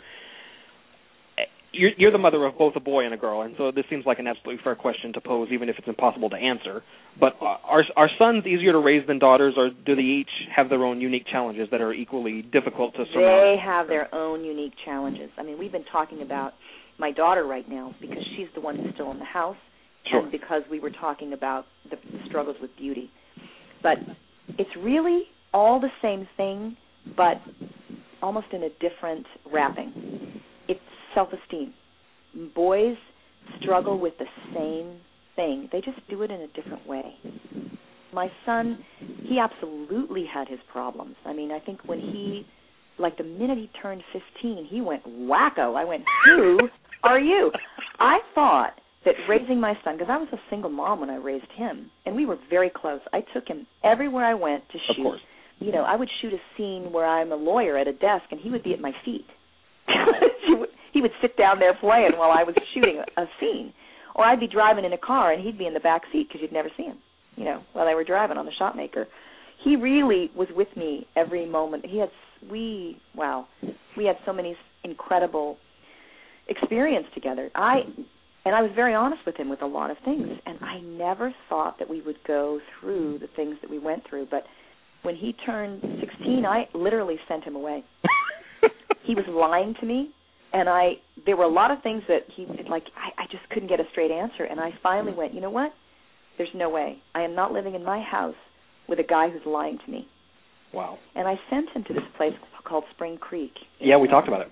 [1.74, 4.04] You're, you're the mother of both a boy and a girl, and so this seems
[4.04, 6.82] like an absolutely fair question to pose, even if it's impossible to answer.
[7.18, 10.84] But are are sons easier to raise than daughters, or do they each have their
[10.84, 15.30] own unique challenges that are equally difficult to They have their own unique challenges.
[15.38, 16.52] I mean, we've been talking about
[16.98, 19.56] my daughter right now because she's the one who's still in the house,
[20.06, 20.20] Sure.
[20.20, 23.10] and because we were talking about the struggles with beauty.
[23.82, 23.98] But
[24.58, 25.22] it's really
[25.54, 26.76] all the same thing,
[27.16, 27.40] but
[28.22, 30.40] almost in a different wrapping.
[30.68, 30.80] It's
[31.14, 31.74] self-esteem.
[32.54, 32.96] Boys
[33.60, 35.00] struggle with the same
[35.36, 35.68] thing.
[35.72, 37.14] They just do it in a different way.
[38.12, 38.84] My son,
[39.24, 41.16] he absolutely had his problems.
[41.24, 42.46] I mean, I think when he
[42.98, 45.74] like the minute he turned 15, he went wacko.
[45.76, 46.68] I went, "Who
[47.02, 47.50] are you?"
[47.98, 51.50] I thought that raising my son because I was a single mom when I raised
[51.56, 53.00] him, and we were very close.
[53.12, 55.02] I took him everywhere I went to Of shoot.
[55.02, 55.20] course.
[55.58, 58.40] You know, I would shoot a scene where I'm a lawyer at a desk, and
[58.40, 59.26] he would be at my feet.
[60.92, 63.72] he would- sit down there playing while I was shooting a scene,
[64.16, 66.40] or I'd be driving in a car and he'd be in the back seat because
[66.42, 66.98] you'd never see him,
[67.36, 69.06] you know, while they were driving on the shot maker.
[69.64, 71.86] He really was with me every moment.
[71.86, 72.08] He had
[72.50, 73.46] we wow,
[73.96, 75.58] we had so many incredible
[76.48, 77.50] experience together.
[77.54, 77.82] I
[78.44, 81.33] and I was very honest with him with a lot of things, and I never
[81.48, 84.26] thought that we would go through the things that we went through.
[84.31, 84.44] But
[85.02, 87.85] when he turned 16, I literally sent him away.
[89.05, 90.11] he was lying to me,
[90.52, 93.68] and I there were a lot of things that he like I, I just couldn't
[93.68, 95.72] get a straight answer, and I finally went, you know what?
[96.37, 96.98] There's no way.
[97.14, 98.35] I am not living in my house
[98.88, 100.09] with a guy who's lying to me.
[100.72, 100.98] Wow.
[101.14, 102.33] And I sent him to this place
[102.64, 103.52] called Spring Creek.
[103.81, 104.48] Yeah, we talked about it.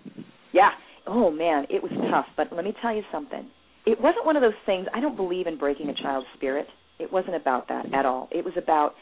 [0.53, 0.71] Yeah.
[1.07, 3.49] Oh man, it was tough, but let me tell you something.
[3.87, 4.87] It wasn't one of those things.
[4.95, 6.67] I don't believe in breaking a child's spirit.
[6.99, 8.29] It wasn't about that at all.
[8.31, 8.95] It was about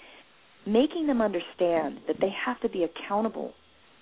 [0.66, 3.52] making them understand that they have to be accountable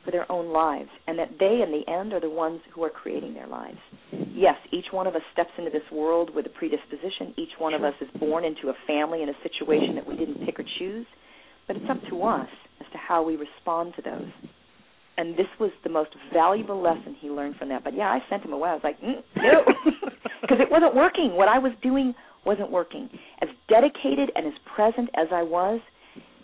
[0.04, 2.90] for their own lives and that they in the end are the ones who are
[2.90, 3.78] creating their lives.
[4.32, 7.34] Yes, each one of us steps into this world with a predisposition.
[7.36, 10.46] Each one of us is born into a family in a situation that we didn't
[10.46, 11.06] pick or choose,
[11.66, 12.48] but it's up to us
[12.80, 14.30] as to how we respond to those.
[15.18, 17.82] And this was the most valuable lesson he learned from that.
[17.82, 18.70] But yeah, I sent him away.
[18.70, 19.64] I was like, mm, no,
[20.40, 21.36] because it wasn't working.
[21.36, 23.08] What I was doing wasn't working.
[23.42, 25.80] As dedicated and as present as I was,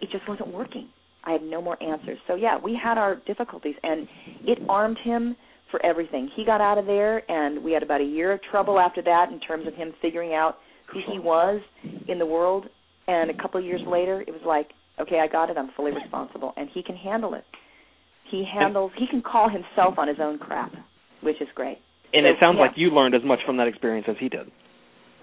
[0.00, 0.88] it just wasn't working.
[1.24, 2.18] I had no more answers.
[2.26, 4.08] So yeah, we had our difficulties, and
[4.44, 5.36] it armed him
[5.70, 6.28] for everything.
[6.36, 9.30] He got out of there, and we had about a year of trouble after that
[9.32, 10.56] in terms of him figuring out
[10.92, 11.60] who he was
[12.08, 12.66] in the world.
[13.06, 14.68] And a couple of years later, it was like,
[15.00, 15.56] okay, I got it.
[15.56, 17.44] I'm fully responsible, and he can handle it.
[18.30, 18.92] He handles.
[18.98, 20.72] He can call himself on his own crap,
[21.22, 21.78] which is great.
[22.12, 22.62] And So, it sounds yeah.
[22.66, 24.50] like you learned as much from that experience as he did.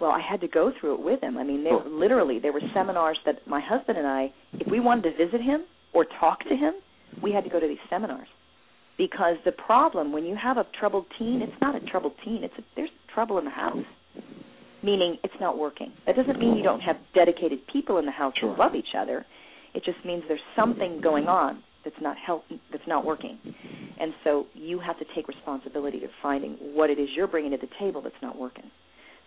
[0.02, 1.38] Well, I had to go through it with him.
[1.38, 1.84] I mean, they Sure.
[1.86, 5.65] literally there were seminars that my husband and I, if we wanted to visit him
[5.93, 6.73] or talk to him,
[7.21, 8.28] we had to go to these seminars.
[8.97, 12.43] Because the problem when you have a troubled teen, it's not a troubled teen.
[12.43, 13.86] It's a, there's trouble in the house.
[14.82, 15.91] Meaning it's not working.
[16.06, 18.54] That doesn't mean you don't have dedicated people in the house Sure.
[18.54, 19.25] who love each other.
[19.73, 23.37] It just means there's something going on that's not help that's not working.
[23.99, 27.57] And so you have to take responsibility to finding what it is you're bringing to
[27.57, 28.71] the table that's not working.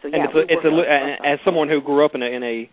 [0.02, 2.04] So yeah, and it's a, it's a worked on li- both as someone who grew
[2.04, 2.70] up in a in a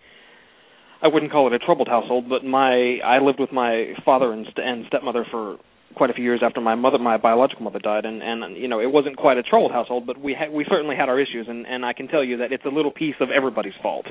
[1.02, 4.48] I wouldn't call it a troubled household, but my I lived with my father and
[4.58, 5.58] and stepmother for
[5.96, 8.80] quite a few years after my mother my biological mother died and and you know
[8.80, 11.66] it wasn't quite a troubled household but we had we certainly had our issues and
[11.66, 14.06] and I can tell you that it's a little piece of everybody's fault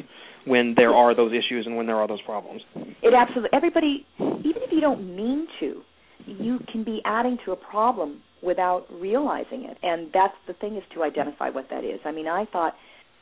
[0.44, 2.62] when there are those issues and when there are those problems.
[3.02, 5.82] It absolutely everybody even you don't mean to,
[6.24, 9.76] you can be adding to a problem without realizing it.
[9.82, 11.98] And that's the thing is to identify what that is.
[12.04, 12.74] I mean, I thought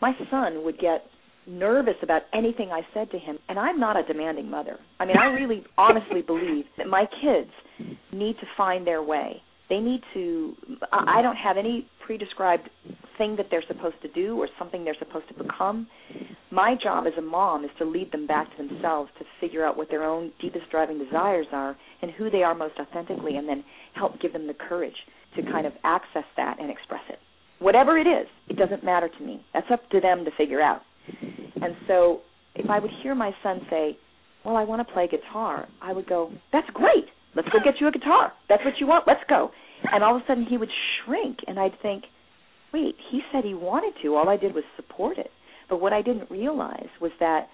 [0.03, 1.07] my son would get
[1.47, 4.79] nervous about anything I said to him, and I'm not a demanding mother.
[5.01, 7.51] I mean, I really honestly believe that my kids
[8.13, 9.41] need to find their way.
[9.69, 10.55] They need to
[10.93, 12.69] I don't have any pre-described
[13.19, 15.89] thing that they're supposed to do or something they're supposed to become.
[16.51, 19.77] My job as a mom is to lead them back to themselves to figure out
[19.77, 23.65] what their own deepest driving desires are and who they are most authentically and then
[23.95, 24.95] help give them the courage
[25.35, 27.19] to kind of access that and express it.
[27.59, 29.45] Whatever it is, it doesn't matter to me.
[29.53, 30.83] That's up to them to figure out.
[31.57, 32.21] And so
[32.55, 33.99] if I would hear my son say,
[34.45, 37.07] Well, I want to play guitar, I would go, That's great.
[37.37, 38.33] Let's go get you a guitar.
[38.49, 39.07] That's what you want.
[39.07, 39.51] Let's go.
[39.93, 40.71] And all of a sudden he would
[41.05, 42.05] shrink and I'd think,
[42.73, 44.17] Wait, he said he wanted to.
[44.17, 45.31] All I did was support it.
[45.71, 47.49] But what I didn't realize was that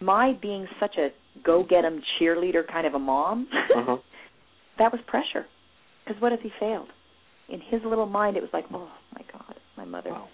[0.00, 1.08] my being such a
[1.44, 3.96] go get 'em cheerleader kind of a mom, Uh-huh.
[4.78, 5.46] that was pressure.
[6.04, 6.88] Because what if he failed?
[7.48, 10.10] In his little mind, it was like, oh my God, my mother.
[10.10, 10.28] Wow.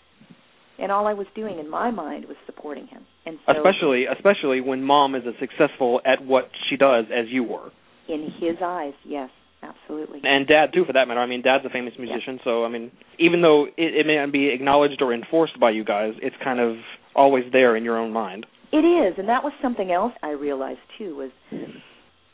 [0.78, 3.02] And all I was doing in my mind was supporting him.
[3.26, 7.44] And so, Especially especially when mom is as successful at what she does as you
[7.44, 7.70] were.
[8.12, 9.30] In his eyes, yes,
[9.62, 10.20] absolutely.
[10.24, 11.20] and dad too for that matter.
[11.20, 14.32] I mean dad's a famous musician so i mean even though it, it may not
[14.32, 16.76] be acknowledged or enforced by you guys it's kind of
[17.14, 18.46] always there in your own mind.
[18.72, 21.30] It is, and that was something else I realized too was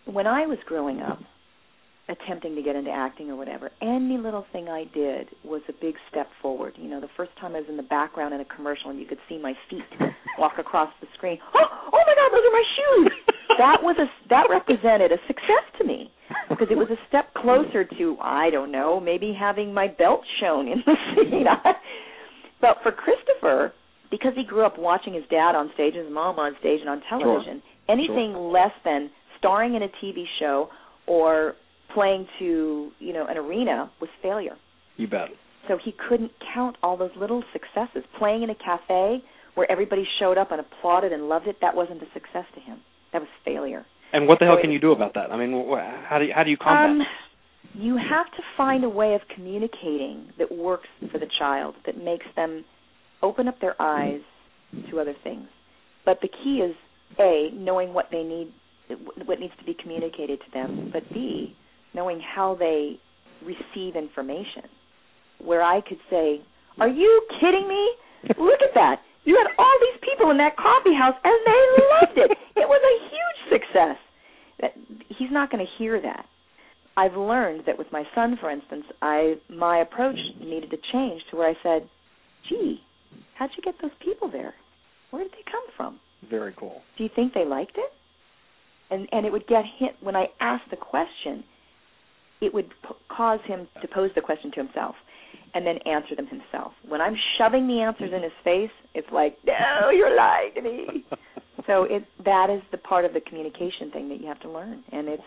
[0.04, 1.18] when I was growing up,
[2.08, 5.94] attempting to get into acting or whatever, any little thing I did was a big
[6.10, 6.74] step forward.
[6.76, 9.06] You know, the first time I was in the background in a commercial and you
[9.06, 9.82] could see my feet
[10.38, 11.38] walk across the screen.
[11.54, 13.12] Oh, oh my God, those are my shoes!
[13.58, 16.10] that was a that represented a success to me
[16.48, 20.68] because it was a step closer to I don't know maybe having my belt shown
[20.68, 21.46] in the scene.
[22.60, 23.72] but for Christopher,
[24.10, 26.90] because he grew up watching his dad on stage and his mom on stage and
[26.90, 30.68] on television, anything less than starring in a TV show
[31.06, 31.54] or
[31.94, 34.56] playing to you know an arena was failure.
[34.96, 35.28] you bet
[35.68, 38.04] So he couldn't count all those little successes.
[38.18, 39.22] Playing in a cafe
[39.54, 42.78] where everybody showed up and applauded and loved it, that wasn't a success to him.
[43.12, 43.84] That was failure.
[44.12, 46.18] and what the hell So can it- you do about that i mean wh- how
[46.20, 47.02] do you how do you combat Um,
[47.74, 52.26] you have to find a way of communicating that works for the child that makes
[52.36, 52.64] them
[53.22, 54.20] open up their eyes
[54.90, 55.48] to other things.
[56.04, 56.74] But the key is
[57.18, 58.48] a knowing what they need,
[59.28, 61.56] what needs to be communicated to them, but b
[61.96, 63.00] knowing how they
[63.42, 64.68] receive information.
[65.38, 66.40] Where I could say,
[66.78, 67.82] "Are you kidding me?
[68.38, 69.00] Look at that!
[69.24, 71.62] You had all these people in that coffee house, and they
[71.94, 72.38] loved it.
[72.54, 73.98] It was a huge success."
[74.60, 74.72] That
[75.18, 76.26] he's not going to hear that.
[76.96, 81.36] I've learned that with my son, for instance, I my approach needed to change to
[81.36, 81.88] where I said,
[82.48, 82.80] "Gee,
[83.34, 84.54] how'd you get those people there?
[85.10, 86.00] Where did they come from?
[86.30, 86.82] Very cool.
[86.96, 87.92] Do you think they liked it?"
[88.90, 91.44] And and it would get hit when I asked the question.
[92.40, 94.94] It would p- cause him to pose the question to himself,
[95.54, 96.72] and then answer them himself.
[96.86, 101.04] When I'm shoving the answers in his face, it's like, "No, you're lying to me."
[101.66, 104.84] so it that is the part of the communication thing that you have to learn,
[104.92, 105.22] and it's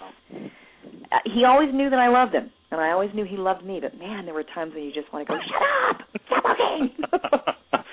[1.12, 3.80] uh, he always knew that I loved him, and I always knew he loved me.
[3.82, 6.02] But man, there were times when you just want to go, "Shut up!
[6.28, 6.90] Stop talking!"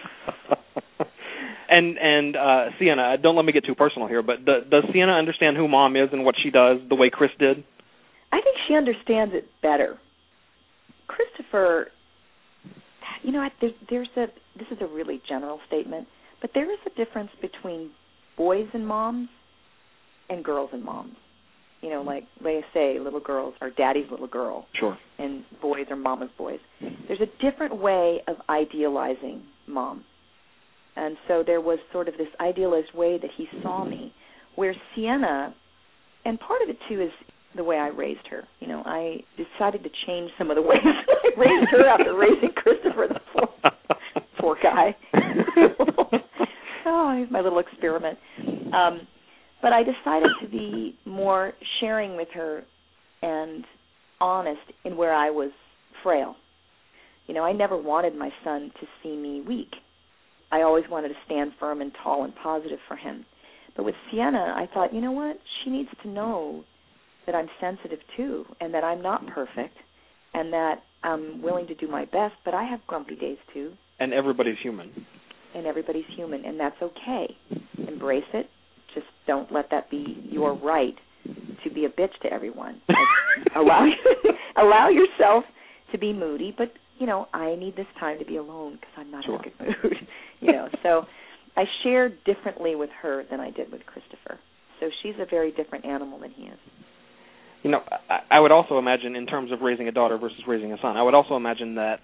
[1.68, 5.12] and and uh Sienna, don't let me get too personal here, but do, does Sienna
[5.12, 7.64] understand who mom is and what she does the way Chris did?
[8.32, 9.98] I think she understands it better.
[11.06, 11.88] Christopher,
[13.22, 14.26] you know, I- there, there's a
[14.58, 16.08] this is a really general statement,
[16.40, 17.90] but there is a difference between
[18.36, 19.28] boys and moms
[20.28, 21.14] and girls and moms.
[21.82, 24.98] You know, like they say, little girls are daddy's little girl, Sure.
[25.18, 26.58] and boys are mama's boys.
[26.80, 30.04] There's a different way of idealizing mom.
[30.96, 34.12] And so there was sort of this idealized way that he saw me,
[34.54, 35.54] where Sienna,
[36.24, 37.12] and part of it too is
[37.56, 38.44] the way I raised her.
[38.60, 42.52] You know, I decided to change some of the ways I raised her after raising
[42.54, 43.48] Christopher, the poor,
[44.38, 44.96] poor guy.
[46.86, 48.18] oh, he's my little experiment.
[48.74, 49.06] Um,
[49.62, 52.62] but I decided to be more sharing with her
[53.22, 53.64] and
[54.20, 55.50] honest in where I was
[56.02, 56.36] frail.
[57.26, 59.72] You know, I never wanted my son to see me weak.
[60.52, 63.24] I always wanted to stand firm and tall and positive for him.
[63.76, 65.36] But with Sienna, I thought, you know what?
[65.62, 66.64] She needs to know
[67.26, 69.76] that I'm sensitive too, and that I'm not perfect,
[70.34, 74.12] and that I'm willing to do my best, but I have grumpy days too, And
[74.12, 74.90] everybody's human.
[75.54, 77.26] and everybody's human, and that's okay.
[77.88, 78.46] Embrace it.
[78.94, 80.94] Just don't let that be your right
[81.64, 82.80] to be a bitch to everyone.
[83.56, 83.86] Allow
[84.56, 85.44] allow yourself
[85.92, 89.10] to be moody, but you know I need this time to be alone because I'm
[89.10, 89.34] not Sure.
[89.36, 89.96] in a good mood.
[90.40, 91.02] you know, so
[91.56, 94.38] I share differently with her than I did with Christopher.
[94.80, 96.58] So she's a very different animal than he is.
[97.66, 100.72] You know, I, I would also imagine in terms of raising a daughter versus raising
[100.72, 101.98] a son, I would also imagine that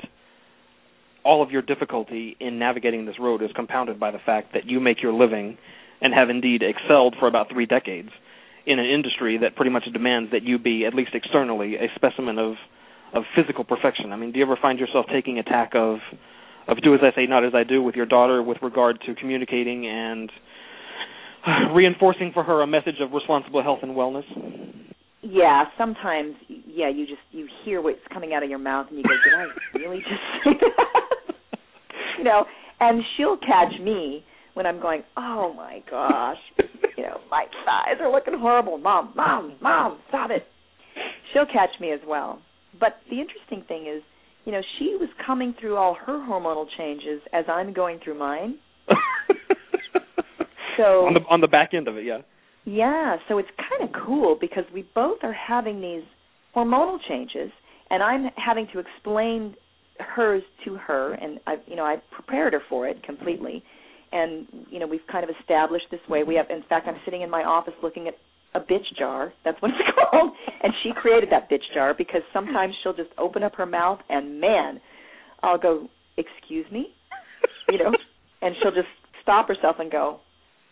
[1.24, 4.80] all of your difficulty in navigating this road is compounded by the fact that you
[4.80, 5.56] make your living
[6.00, 8.08] and have indeed excelled for about three decades
[8.66, 12.40] in an industry that pretty much demands that you be, at least externally, a specimen
[12.40, 12.54] of
[13.14, 14.10] of physical perfection.
[14.10, 15.98] I mean, do you ever find yourself taking attack of
[16.66, 19.14] of do as I say, not as I do with your daughter with regard to
[19.14, 20.28] communicating and
[21.72, 24.24] reinforcing for her a message of responsible health and wellness?
[25.22, 29.04] Yeah, sometimes yeah, you just you hear what's coming out of your mouth and you
[29.04, 29.46] go, Did I
[29.78, 31.58] really just say that?
[32.18, 32.44] you know,
[32.80, 36.38] and she'll catch me when I'm going, Oh my gosh,
[36.96, 38.78] you know, my thighs are looking horrible.
[38.78, 40.44] Mom, mom, mom, stop it.
[41.32, 42.40] She'll catch me as well.
[42.78, 44.02] But the interesting thing is,
[44.44, 48.56] you know, she was coming through all her hormonal changes as I'm going through mine.
[50.76, 52.18] So on the on the back end of it, yeah.
[52.64, 56.04] Yeah, so it's kind of cool because we both are having these
[56.54, 57.50] hormonal changes,
[57.90, 59.54] and I'm having to explain
[59.98, 63.62] hers to her, and I, you know, I prepared her for it completely,
[64.12, 66.22] and you know, we've kind of established this way.
[66.22, 68.14] We have, in fact, I'm sitting in my office looking at
[68.54, 69.32] a bitch jar.
[69.44, 73.42] That's what it's called, and she created that bitch jar because sometimes she'll just open
[73.42, 74.80] up her mouth, and man,
[75.42, 76.94] I'll go, "Excuse me,"
[77.68, 77.90] you know,
[78.40, 78.88] and she'll just
[79.22, 80.20] stop herself and go,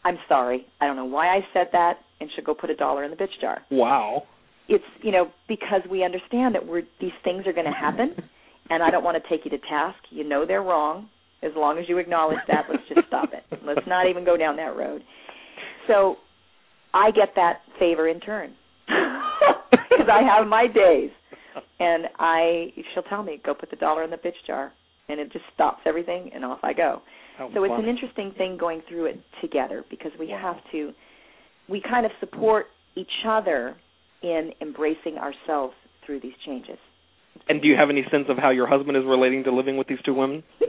[0.05, 0.67] I'm sorry.
[0.81, 3.17] I don't know why I said that, and she'll go put a dollar in the
[3.17, 3.61] bitch jar.
[3.71, 4.25] Wow.
[4.69, 8.15] It's you know because we understand that we're these things are going to happen,
[8.71, 9.99] and I don't want to take you to task.
[10.11, 11.09] You know they're wrong.
[11.43, 13.43] As long as you acknowledge that, let's just stop it.
[13.65, 15.03] Let's not even go down that road.
[15.89, 16.17] So
[16.93, 18.53] I get that favor in turn
[18.87, 21.11] because I have my days,
[21.79, 24.73] and I she'll tell me go put the dollar in the bitch jar,
[25.09, 27.01] and it just stops everything, and off I go.
[27.55, 27.85] So it's funny.
[27.85, 30.93] an interesting thing going through it together because we have to
[31.69, 32.67] we kind of support
[32.97, 33.77] each other
[34.23, 35.75] in embracing ourselves
[36.05, 36.77] through these changes.
[37.49, 39.87] And do you have any sense of how your husband is relating to living with
[39.87, 40.43] these two women?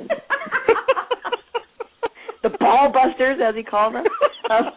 [2.44, 4.06] the ball busters as he calls them.
[4.50, 4.72] Um,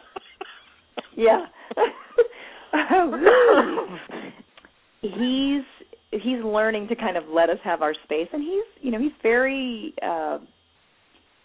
[1.16, 1.47] yeah.
[5.01, 5.64] he's
[6.12, 9.11] he's learning to kind of let us have our space, and he's you know he's
[9.20, 10.38] very uh,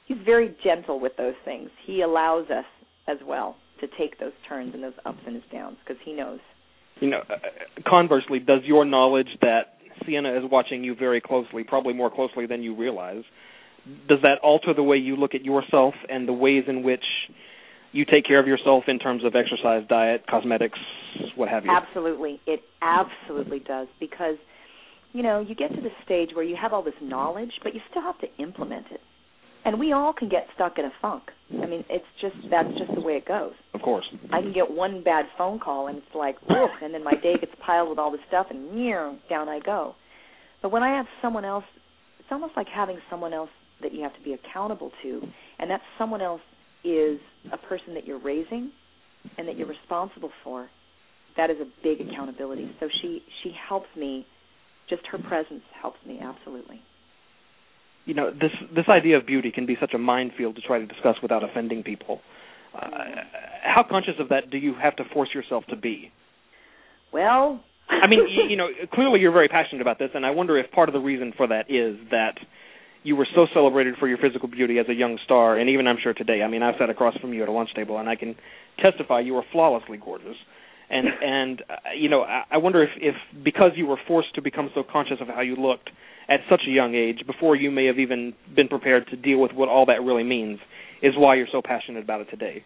[0.10, 1.70] he's very gentle with those things.
[1.86, 2.66] He allows us
[3.08, 6.40] as well to take those turns and those ups and his downs because he knows.
[7.00, 7.36] You know, uh,
[7.88, 12.62] conversely, does your knowledge that Sienna is watching you very closely, probably more closely than
[12.62, 13.24] you realize,
[14.10, 17.04] does that alter the way you look at yourself and the ways in which
[17.94, 20.78] you take care of yourself in terms of exercise, diet, cosmetics,
[21.36, 21.72] what have you?
[21.72, 22.42] Absolutely.
[22.46, 24.36] It absolutely does because
[25.14, 27.82] you know, you get to the stage where you have all this knowledge, but you
[27.90, 29.02] still have to implement it.
[29.66, 31.24] And we all can get stuck in a funk.
[31.52, 33.54] I mean, it's just that's just the way it goes.
[33.74, 34.06] Of course.
[34.32, 37.52] I can get one bad phone call and it's like, and then my day gets
[37.66, 39.96] piled with all this stuff and meow, down I go.
[40.62, 41.66] But when I have someone else,
[42.20, 43.50] it's almost like having someone else
[43.82, 45.22] that you have to be accountable to,
[45.58, 46.42] and that someone else
[46.84, 47.20] is
[47.52, 48.72] a person that you're raising
[49.38, 50.70] and that you're responsible for,
[51.38, 52.72] that is a big accountability.
[52.80, 54.26] So she she helps me.
[54.90, 56.82] Just her presence helps me absolutely.
[58.06, 60.86] You know this this idea of beauty can be such a minefield to try to
[60.86, 62.22] discuss without offending people.
[62.74, 62.88] Uh,
[63.64, 66.12] how conscious of that do you have to force yourself to be?
[67.12, 70.58] Well, I mean, you, you know, clearly you're very passionate about this, and I wonder
[70.58, 72.36] if part of the reason for that is that
[73.04, 75.98] you were so celebrated for your physical beauty as a young star, and even I'm
[76.02, 76.42] sure today.
[76.44, 78.36] I mean, I've sat across from you at a lunch table, and I can
[78.82, 80.36] testify you were flawlessly gorgeous.
[80.90, 84.42] And and uh, you know, I, I wonder if if because you were forced to
[84.42, 85.90] become so conscious of how you looked
[86.30, 89.52] at such a young age, before you may have even been prepared to deal with
[89.54, 90.60] what all that really means,
[91.02, 92.64] is why you're so passionate about it today.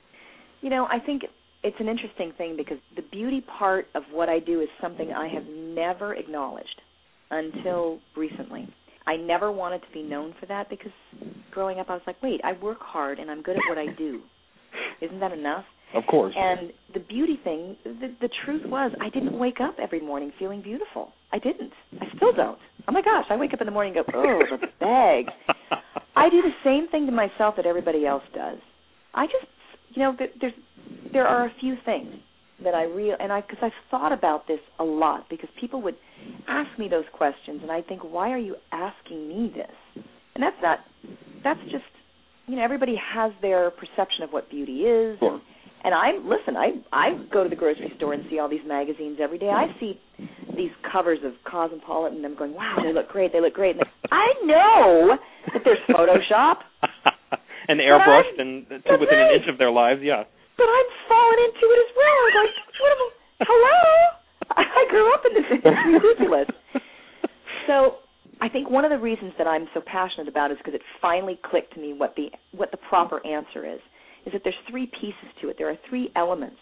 [0.62, 1.24] You know, I think
[1.64, 5.28] it's an interesting thing because the beauty part of what I do is something I
[5.28, 6.82] have never acknowledged
[7.32, 8.68] until recently.
[9.06, 10.92] I never wanted to be known for that because
[11.52, 13.88] growing up I was like, wait, I work hard and I'm good at what I
[13.98, 14.22] do.
[15.02, 15.66] Isn't that enough?
[15.94, 16.34] Of course.
[16.38, 20.62] And the beauty thing, the, the truth was, I didn't wake up every morning feeling
[20.62, 21.14] beautiful.
[21.32, 21.72] I didn't.
[22.00, 22.58] I still don't.
[22.88, 25.26] Oh my gosh, I wake up in the morning and go, oh, the bag.
[26.16, 28.58] I do the same thing to myself that everybody else does.
[29.14, 29.46] I just,
[29.92, 30.54] you know, there's
[31.12, 32.14] there are a few things
[32.64, 35.96] that I real and I because I've thought about this a lot because people would
[36.48, 40.04] ask me those questions and I think why are you asking me this?
[40.36, 40.80] And that's not
[41.44, 41.84] that's just
[42.48, 45.34] you know everybody has their perception of what beauty is sure.
[45.34, 45.42] and,
[45.84, 49.20] and I listen I I go to the grocery store and see all these magazines
[49.22, 49.50] every day.
[49.50, 50.00] I see
[50.56, 53.76] these covers of Cosmopolitan and I'm going wow they look great they look great.
[53.76, 55.18] And I know
[55.54, 56.64] that there's Photoshop
[57.68, 60.24] and airbrushed and uh, to within an inch of their lives, yeah
[60.58, 62.18] but I'm falling into it as well.
[62.24, 63.10] I'm like, what am I,
[63.42, 63.80] hello?
[64.80, 65.48] I grew up in this.
[65.50, 66.50] It's ridiculous.
[67.68, 68.04] so
[68.42, 71.40] I think one of the reasons that I'm so passionate about is because it finally
[71.44, 73.80] clicked to me what the what the proper answer is.
[74.26, 75.56] Is that there's three pieces to it.
[75.58, 76.58] There are three elements.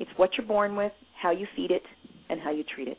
[0.00, 1.82] It's what you're born with, how you feed it,
[2.30, 2.98] and how you treat it.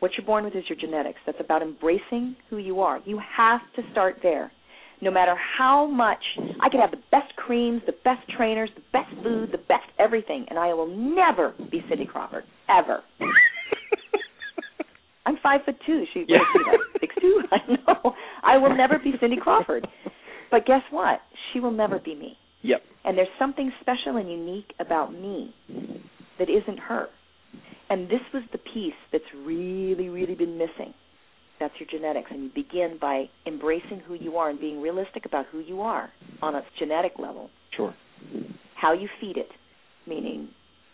[0.00, 1.18] What you're born with is your genetics.
[1.26, 3.00] That's about embracing who you are.
[3.04, 4.50] You have to start there
[5.02, 6.22] no matter how much
[6.60, 10.46] I could have the best creams, the best trainers, the best food, the best everything,
[10.48, 13.02] and I will never be Cindy Crawford ever.
[15.26, 16.04] I'm five foot two.
[16.12, 16.38] She yeah.
[17.00, 17.40] six two.
[17.52, 18.14] I know.
[18.42, 19.86] I will never be Cindy Crawford.
[20.50, 21.20] But guess what?
[21.52, 22.36] She will never be me.
[22.62, 22.82] Yep.
[23.04, 25.54] And there's something special and unique about me
[26.38, 27.06] that isn't her.
[27.88, 30.94] And this was the piece that's really, really been missing
[31.60, 32.30] that's your genetics.
[32.32, 36.10] And you begin by embracing who you are and being realistic about who you are
[36.42, 37.50] on a genetic level.
[37.76, 37.94] Sure.
[38.74, 39.50] How you feed it,
[40.08, 40.48] meaning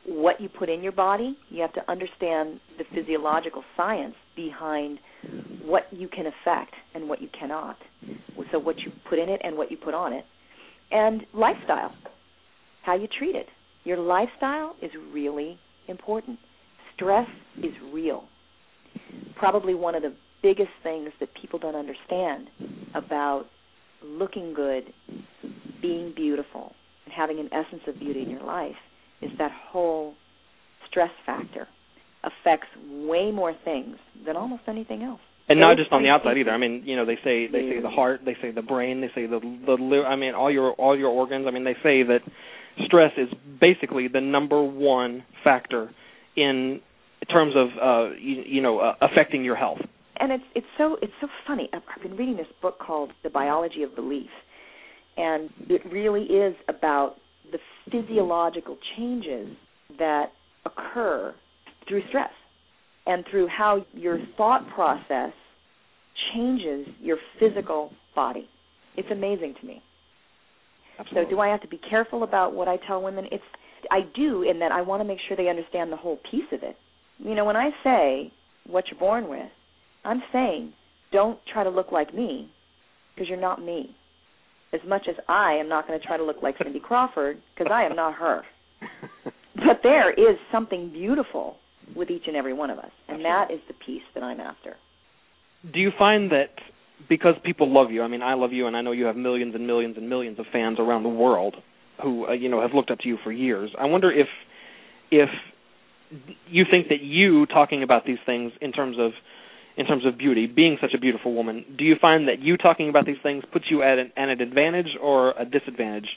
[0.05, 4.99] what you put in your body, you have to understand the physiological science behind
[5.65, 7.77] what you can affect and what you cannot.
[8.53, 10.25] So, what you put in it and what you put on it.
[10.91, 11.93] And lifestyle,
[12.83, 13.47] how you treat it.
[13.85, 15.59] Your lifestyle is really
[15.89, 16.39] important.
[16.95, 17.29] Stress
[17.59, 18.25] is real.
[19.37, 22.49] Probably one of the biggest things that people don't understand
[22.95, 23.47] about
[24.03, 24.85] looking good,
[25.83, 26.73] being beautiful,
[27.05, 28.77] and having an essence of beauty in your life
[29.23, 30.15] is that whole
[30.89, 31.67] stress factor
[32.25, 35.21] affects way more things than almost anything else.
[35.49, 36.51] And not just on the outside either.
[36.51, 39.11] I mean, you know, they say they say the heart, they say the brain, they
[39.15, 40.05] say the the liver.
[40.05, 41.47] I mean, all your all your organs.
[41.47, 42.21] I mean, they say that
[42.85, 43.29] stress is
[43.61, 45.91] basically the number one factor
[46.37, 46.81] in
[47.33, 49.79] terms of uh you, you know uh, affecting your health
[50.19, 51.69] and it's it's so it's so funny.
[51.73, 54.31] I've, I've been reading this book called The Biology of Belief,
[55.17, 57.17] and it really is about
[57.53, 57.59] the
[57.91, 59.49] physiological changes
[59.99, 60.33] that
[60.65, 61.35] occur
[61.89, 62.31] through stress
[63.07, 65.33] and through how your thought process
[66.35, 68.49] changes your physical body.
[68.97, 69.83] It's amazing to me.
[70.99, 71.25] Absolutely.
[71.25, 73.27] So do I have to be careful about what I tell women?
[73.31, 73.45] It's
[73.91, 76.63] I do in that I want to make sure they understand the whole piece of
[76.63, 76.77] it.
[77.19, 78.33] You know, when I say
[78.67, 79.51] what you're born with,
[80.05, 80.73] I'm saying
[81.13, 82.51] don't try to look like me
[83.15, 83.95] because you're not me.
[84.73, 87.71] As much as I am not going to try to look like Cindy Crawford because
[87.73, 88.43] I am not her.
[89.55, 91.57] but there is something beautiful
[91.95, 94.77] with each and every one of us, and that is the piece that I'm after.
[95.73, 96.51] Do you find that
[97.09, 99.55] because people love you, I mean, I love you, and I know you have millions
[99.55, 101.57] and millions and millions of fans around the world
[102.03, 103.71] who uh, you know have looked up to you for years.
[103.79, 104.29] I wonder if
[105.11, 105.29] if
[106.49, 109.13] you think that you talking about these things in terms of
[109.77, 112.89] in terms of beauty, being such a beautiful woman, do you find that you talking
[112.89, 116.09] about these things puts you at an, at an advantage or a disadvantage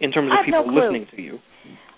[0.00, 1.38] in terms of people no listening to you?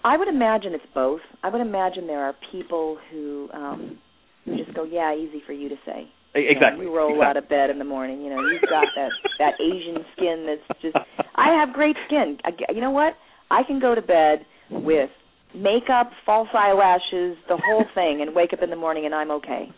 [0.04, 1.20] I would imagine it's both.
[1.42, 3.98] I would imagine there are people who um
[4.44, 6.84] who just go, "Yeah, easy for you to say." Exactly.
[6.84, 7.26] You, know, you roll exactly.
[7.26, 8.22] out of bed in the morning.
[8.22, 10.96] You know, you've got that that Asian skin that's just.
[11.34, 12.38] I have great skin.
[12.44, 13.14] I, you know what?
[13.50, 15.10] I can go to bed with
[15.54, 19.68] makeup, false eyelashes, the whole thing, and wake up in the morning and I'm okay.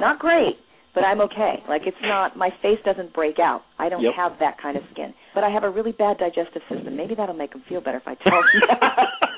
[0.00, 0.56] Not great,
[0.94, 1.62] but I'm okay.
[1.68, 3.62] Like it's not my face doesn't break out.
[3.78, 4.12] I don't Yep.
[4.16, 5.14] have that kind of skin.
[5.34, 6.96] But I have a really bad digestive system.
[6.96, 8.78] Maybe that'll make them feel better if I tell them.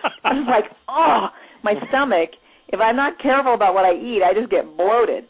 [0.30, 1.28] I was like, oh,
[1.62, 2.30] my stomach.
[2.68, 5.24] If I'm not careful about what I eat, I just get bloated.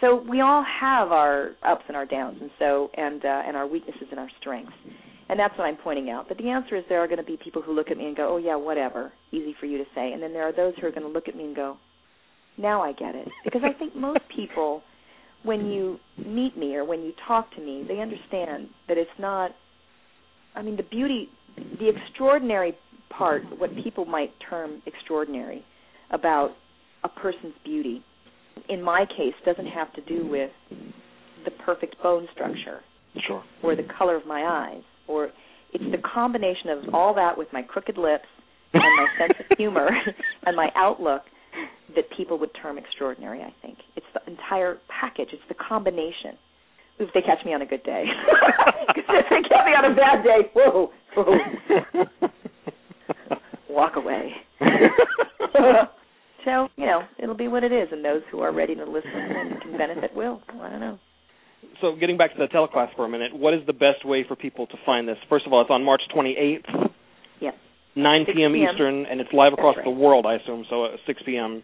[0.00, 3.66] So we all have our ups and our downs, and so and uh, and our
[3.66, 4.74] weaknesses and our strengths,
[5.28, 6.28] and that's what I'm pointing out.
[6.28, 8.16] But the answer is there are going to be people who look at me and
[8.16, 10.86] go, "Oh yeah, whatever, easy for you to say," and then there are those who
[10.86, 11.78] are going to look at me and go,
[12.58, 14.82] "Now I get it," because I think most people,
[15.44, 19.52] when you meet me or when you talk to me, they understand that it's not.
[20.54, 22.76] I mean, the beauty, the extraordinary
[23.10, 25.64] part, what people might term extraordinary,
[26.10, 26.50] about
[27.04, 28.02] a person's beauty.
[28.68, 30.50] In my case doesn't have to do with
[31.44, 32.80] the perfect bone structure
[33.26, 33.42] Sure.
[33.62, 35.30] or the color of my eyes or
[35.72, 38.24] it's the combination of all that with my crooked lips
[38.72, 39.88] and my sense of humor
[40.46, 41.22] and my outlook
[41.94, 43.78] that people would term extraordinary i think.
[43.94, 45.28] It's the entire package.
[45.32, 46.36] It's the combination.
[46.98, 48.04] If they catch me on a good day.
[48.96, 50.50] if they catch me on a bad day.
[50.54, 50.90] Whoa.
[51.14, 52.28] Whoa
[53.68, 54.30] walk away
[56.44, 59.10] so you know it'll be what it is and those who are ready to listen
[59.14, 60.98] and can benefit will i don't know
[61.80, 64.34] So getting back to the teleclass for a minute, what is the best way for
[64.36, 65.18] people to find this?
[65.28, 66.64] First of all, it's on March 28th,
[67.40, 67.54] Yes.
[67.96, 68.52] 9 p.m.
[68.52, 68.56] p.m.
[68.56, 69.84] Eastern, and it's live across right.
[69.84, 70.64] the world, I assume.
[70.70, 71.62] So uh, 6 p.m.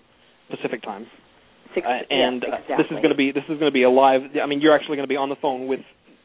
[0.50, 1.06] Pacific time.
[1.74, 3.84] Six, Uh, and yes, uh, this is going to be this is going to be
[3.84, 4.20] a live.
[4.42, 5.80] I mean, you're actually going to be on the phone with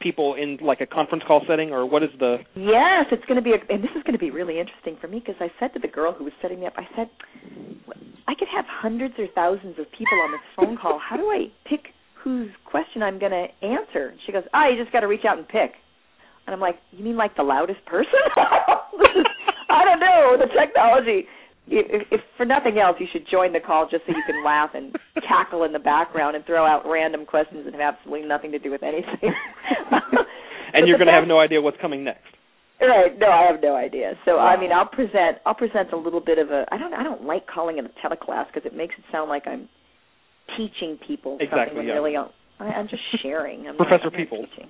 [0.07, 2.37] people in like a conference call setting, or what is the?
[2.55, 5.07] Yes, it's going to be, a, and this is going to be really interesting for
[5.07, 7.09] me because I said to the girl who was setting me up, I said,
[8.27, 10.99] I could have hundreds or thousands of people on this phone call.
[10.99, 11.91] How do I pick
[12.23, 14.13] whose question I'm going to answer?
[14.25, 15.75] She goes, Ah, you just got to reach out and pick.
[16.45, 18.19] And I'm like, You mean like the loudest person?
[19.69, 21.27] I don't know the technology.
[21.69, 24.71] If, if for nothing else, you should join the call just so you can laugh
[24.73, 24.95] and
[25.27, 28.71] cackle in the background and throw out random questions that have absolutely nothing to do
[28.71, 29.33] with anything.
[30.73, 32.27] And you're going to have no idea what's coming next.
[32.79, 33.17] Right.
[33.17, 34.13] No, I have no idea.
[34.25, 35.37] So I mean, I'll present.
[35.45, 36.65] I'll present a little bit of a.
[36.71, 36.93] I don't.
[36.93, 39.67] I don't like calling it a teleclass because it makes it sound like I'm
[40.55, 41.93] teaching people Exactly, something yeah.
[41.93, 42.27] really I'm,
[42.59, 43.67] I, I'm just sharing.
[43.67, 44.49] I'm Professor not Peeples.
[44.51, 44.69] teaching.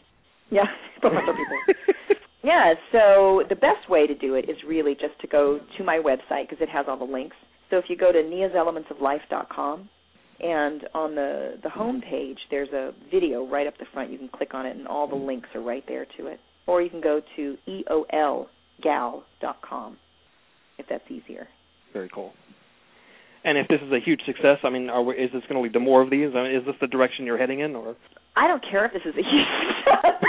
[0.52, 0.64] Yeah,
[1.02, 2.16] Professor Peeples.
[2.48, 2.74] Yeah.
[2.94, 6.50] So the best way to do it is really just to go to my website
[6.50, 7.36] because it has all the links.
[7.70, 9.90] So if you go to niaselementsoflife.com
[10.40, 14.12] and on the the home page there's a video right up the front.
[14.12, 16.40] You can click on it and all the links are right there to it.
[16.68, 18.48] Or you can go to eolgal.com
[20.78, 21.50] if that's easier.
[21.92, 22.32] Very cool.
[23.48, 25.62] And if this is a huge success, I mean, are we, is this going to
[25.62, 26.36] lead to more of these?
[26.36, 27.96] I mean, is this the direction you're heading in, or?
[28.36, 29.48] I don't care if this is a huge
[29.88, 30.20] success.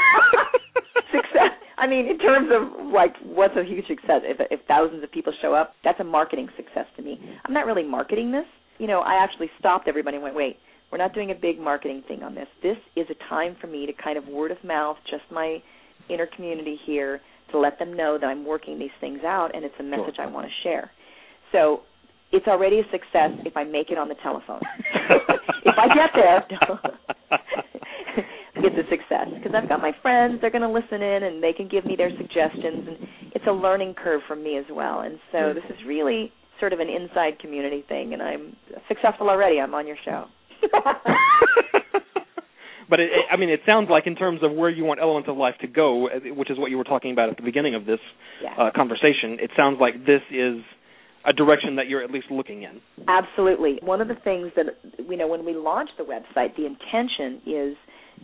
[1.10, 1.52] success.
[1.78, 4.22] I mean, in terms of like what's a huge success?
[4.22, 7.18] If if thousands of people show up, that's a marketing success to me.
[7.44, 8.46] I'm not really marketing this.
[8.78, 10.58] You know, I actually stopped everybody and went, wait,
[10.92, 12.46] we're not doing a big marketing thing on this.
[12.62, 15.58] This is a time for me to kind of word of mouth, just my
[16.08, 19.74] inner community here, to let them know that I'm working these things out and it's
[19.80, 20.92] a message I want to share.
[21.50, 21.82] So
[22.32, 24.60] it's already a success if I make it on the telephone.
[25.64, 26.46] if I get there,
[28.56, 30.40] it's a success because I've got my friends.
[30.40, 32.96] They're going to listen in and they can give me their suggestions, and
[33.34, 35.00] it's a learning curve for me as well.
[35.00, 38.56] And so this is really sort of an inside community thing, and I'm
[38.88, 39.60] successful already.
[39.60, 40.24] I'm on your show.
[42.90, 45.28] but it, it, I mean, it sounds like in terms of where you want Elements
[45.28, 47.74] of Life to go, uh, which is what you were talking about at the beginning
[47.74, 48.00] of this
[48.42, 48.54] Yeah.
[48.58, 49.38] uh, conversation.
[49.40, 50.56] It sounds like this is
[51.28, 52.80] a direction that you're at least looking in.
[53.06, 53.78] Absolutely.
[53.82, 54.66] One of the things that
[54.98, 57.76] you know when we launched the website, the intention is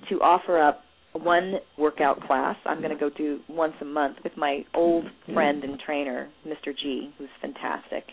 [0.09, 0.81] to offer up
[1.13, 2.57] one workout class.
[2.65, 6.77] I'm going to go do once a month with my old friend and trainer, Mr.
[6.77, 8.05] G, who's fantastic.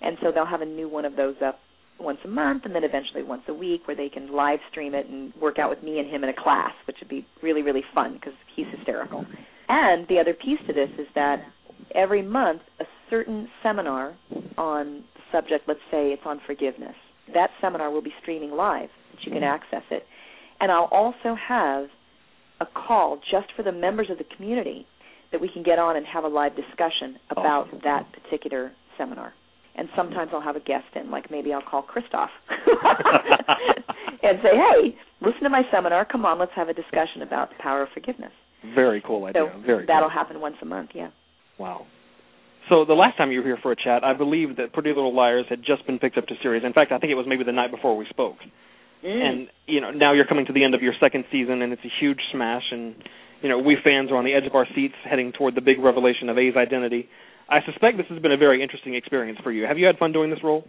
[0.00, 1.58] And so they'll have a new one of those up
[2.00, 5.06] once a month and then eventually once a week where they can live stream it
[5.06, 7.82] and work out with me and him in a class, which would be really, really
[7.94, 9.26] fun because he's hysterical.
[9.68, 11.42] And the other piece to this is that
[11.94, 14.16] every month a certain seminar
[14.56, 16.94] on the subject, let's say it's on forgiveness,
[17.34, 19.54] that seminar will be streaming live, that you can mm-hmm.
[19.54, 20.04] access it.
[20.60, 21.86] And I'll also have
[22.60, 24.86] a call just for the members of the community
[25.30, 27.80] that we can get on and have a live discussion about Awesome.
[27.84, 29.32] that particular seminar.
[29.76, 34.96] And sometimes I'll have a guest in, like maybe I'll call Christoph and say, "Hey,
[35.20, 36.04] listen to my seminar.
[36.04, 38.32] Come on, let's have a discussion about the power of forgiveness."
[38.74, 39.52] Very cool idea.
[39.54, 40.18] So Very that'll cool.
[40.18, 40.90] happen once a month.
[40.94, 41.10] Yeah.
[41.58, 41.86] Wow.
[42.68, 45.14] So the last time you were here for a chat, I believe that Pretty Little
[45.14, 46.64] Liars had just been picked up to series.
[46.64, 48.36] In fact, I think it was maybe the night before we spoke.
[49.04, 49.22] Mm.
[49.22, 51.84] And you know, now you're coming to the end of your second season, and it's
[51.84, 52.64] a huge smash.
[52.70, 52.94] And
[53.42, 55.78] you know, we fans are on the edge of our seats, heading toward the big
[55.78, 57.08] revelation of A's identity.
[57.48, 59.64] I suspect this has been a very interesting experience for you.
[59.64, 60.64] Have you had fun doing this role?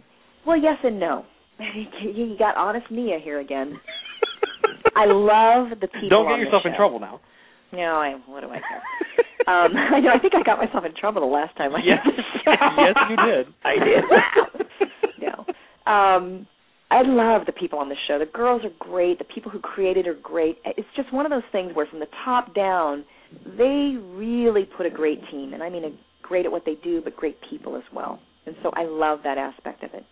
[0.46, 1.26] Well, yes and no.
[2.02, 3.78] you got honest Nia here again.
[4.96, 6.08] I love the people.
[6.08, 7.20] Don't get yourself in trouble now.
[7.72, 8.14] No, I.
[8.26, 8.82] What do I care?
[9.48, 10.10] um, I know.
[10.14, 11.98] I think I got myself in trouble the last time I Yes.
[12.04, 12.14] did
[12.44, 12.50] show.
[12.78, 13.46] Yes, you did.
[13.64, 14.04] I did.
[15.20, 15.92] no.
[15.92, 16.46] Um,
[16.90, 18.18] I love the people on the show.
[18.18, 19.18] The girls are great.
[19.18, 20.58] The people who created are great.
[20.64, 23.04] It's just one of those things where, from the top down,
[23.56, 25.90] they really put a great team, and I mean, a
[26.22, 28.18] great at what they do, but great people as well.
[28.46, 30.04] And so I love that aspect of it.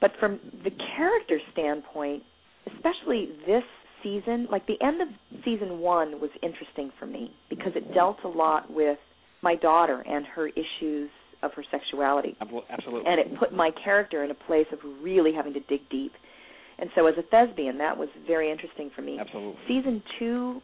[0.00, 2.22] But from the character standpoint,
[2.72, 3.64] especially this
[4.02, 5.08] season, like the end of
[5.44, 8.98] season one was interesting for me because it dealt a lot with
[9.42, 11.10] my daughter and her issues
[11.42, 12.36] of her sexuality.
[12.40, 13.02] Absolutely.
[13.06, 16.12] And it put my character in a place of really having to dig deep.
[16.78, 19.18] And so as a thespian, that was very interesting for me.
[19.20, 19.60] Absolutely.
[19.68, 20.60] Season two,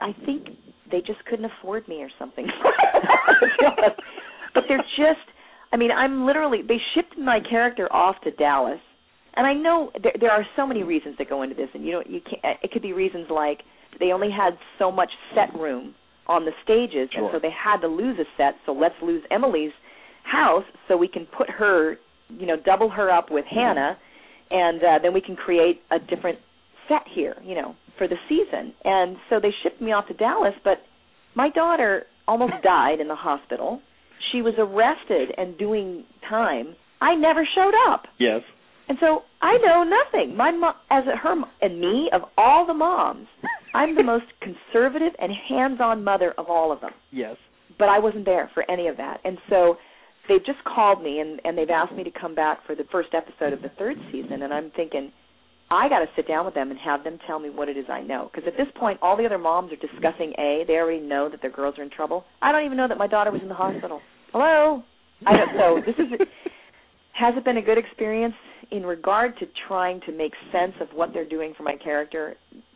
[0.00, 0.48] I think
[0.90, 2.46] they just couldn't afford me or something.
[4.54, 5.28] but they're just
[5.72, 8.80] I mean, I'm literally they shipped my character off to Dallas.
[9.34, 11.92] And I know there there are so many reasons that go into this and you
[11.92, 13.60] know you can't it could be reasons like
[14.00, 15.94] they only had so much set room
[16.26, 19.72] on the stages and so they had to lose a set, so let's lose Emily's
[20.24, 21.96] house so we can put her,
[22.28, 23.98] you know, double her up with Hannah
[24.50, 26.38] and uh, then we can create a different
[26.88, 28.72] set here, you know, for the season.
[28.84, 30.78] And so they shipped me off to Dallas, but
[31.34, 33.80] my daughter almost died in the hospital.
[34.30, 36.76] She was arrested and doing time.
[37.00, 38.04] I never showed up.
[38.18, 38.42] Yes.
[38.88, 40.36] And so I know nothing.
[40.36, 43.26] My mom, as her and me, of all the moms,
[43.74, 46.90] I'm the most conservative and hands-on mother of all of them.
[47.10, 47.36] Yes.
[47.78, 49.20] But I wasn't there for any of that.
[49.24, 49.76] And so
[50.28, 53.10] they've just called me and and they've asked me to come back for the first
[53.14, 54.42] episode of the third season.
[54.42, 55.10] And I'm thinking,
[55.70, 57.86] I got to sit down with them and have them tell me what it is
[57.88, 58.30] I know.
[58.32, 60.64] Because at this point, all the other moms are discussing A.
[60.66, 62.24] They already know that their girls are in trouble.
[62.42, 64.00] I don't even know that my daughter was in the hospital.
[64.32, 64.82] Hello.
[65.26, 65.48] I don't.
[65.56, 66.28] So this is.
[67.12, 68.34] Has it been a good experience
[68.70, 72.34] in regard to trying to make sense of what they're doing for my character?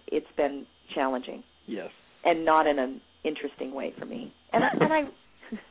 [0.08, 1.88] It's been challenging Yes.
[2.24, 4.32] and not in an interesting way for me.
[4.52, 5.00] And I, and I,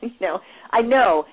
[0.02, 0.40] you know,
[0.72, 1.24] I know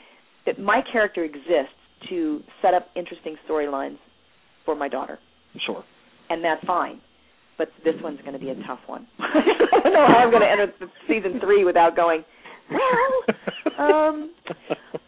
[0.45, 1.75] that my character exists
[2.09, 3.97] to set up interesting storylines
[4.65, 5.19] for my daughter,
[5.65, 5.83] Sure.
[6.29, 7.01] and that's fine.
[7.57, 9.07] But this one's going to be a tough one.
[9.19, 10.73] I don't know how I'm going to enter
[11.07, 12.23] season three without going.
[12.69, 13.13] Well,
[13.79, 14.31] um,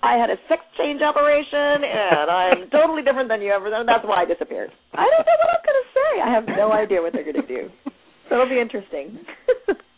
[0.03, 3.73] I had a sex change operation, and I'm totally different than you ever.
[3.73, 4.71] And that's why I disappeared.
[4.93, 6.11] I don't know what I'm going to say.
[6.21, 7.69] I have no idea what they're going to do.
[8.29, 9.19] So it'll be interesting.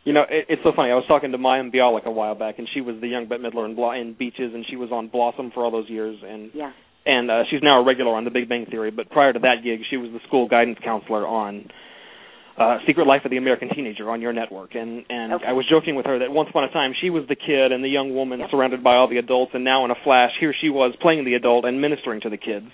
[0.07, 0.91] You know, it, it's so funny.
[0.91, 3.43] I was talking to Mayim Bialik a while back, and she was the young Bette
[3.43, 6.51] Midler in, Blo- in Beaches, and she was on Blossom for all those years, and
[6.53, 6.71] yeah.
[7.05, 8.89] and uh, she's now a regular on The Big Bang Theory.
[8.89, 11.67] But prior to that gig, she was the school guidance counselor on
[12.57, 14.73] uh, Secret Life of the American Teenager on your network.
[14.75, 15.45] And and Okay.
[15.45, 17.83] I was joking with her that once upon a time she was the kid and
[17.83, 18.49] the young woman Yep.
[18.51, 21.35] surrounded by all the adults, and now in a flash, here she was playing the
[21.35, 22.67] adult and ministering to the kids.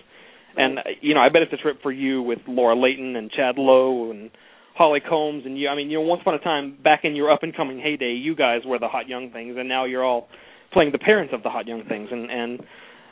[0.56, 3.30] And uh, you know, I bet it's a trip for you with Laura Leighton and
[3.32, 4.32] Chad Lowe and
[4.76, 5.68] Holly Combs and you.
[5.68, 8.14] I mean, you know, once upon a time, back in your up and coming heyday,
[8.14, 10.30] you guys were the hot young things, and now you're all
[10.72, 12.10] playing the parents of the hot young things.
[12.12, 12.60] And and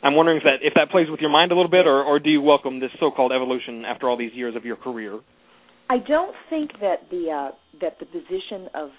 [0.04, 2.18] I'm wondering if that if that plays with your mind a little bit, or or
[2.20, 5.20] do you welcome this so-called evolution after all these years of your career?
[5.92, 8.90] I don't think that the uh, that the position of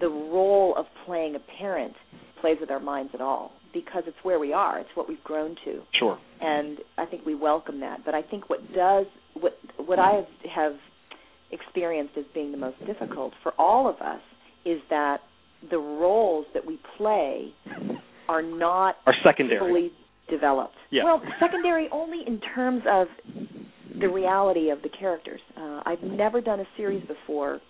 [0.00, 1.94] the role of playing a parent
[2.40, 4.78] plays with our minds at all because it's where we are.
[4.78, 6.18] It's what we've grown to, Sure.
[6.40, 7.98] and I think we welcome that.
[8.04, 10.76] But I think what does what what I have, have
[11.50, 14.20] experienced as being the most difficult for all of us
[14.66, 15.18] is that
[15.70, 17.52] the roles that we play
[18.28, 19.58] are not Are secondary.
[19.60, 19.92] fully
[20.28, 20.74] developed.
[20.90, 21.04] Yeah.
[21.04, 23.06] Well, secondary only in terms of
[24.02, 25.40] the reality of the characters.
[25.56, 27.60] Uh, I've never done a series before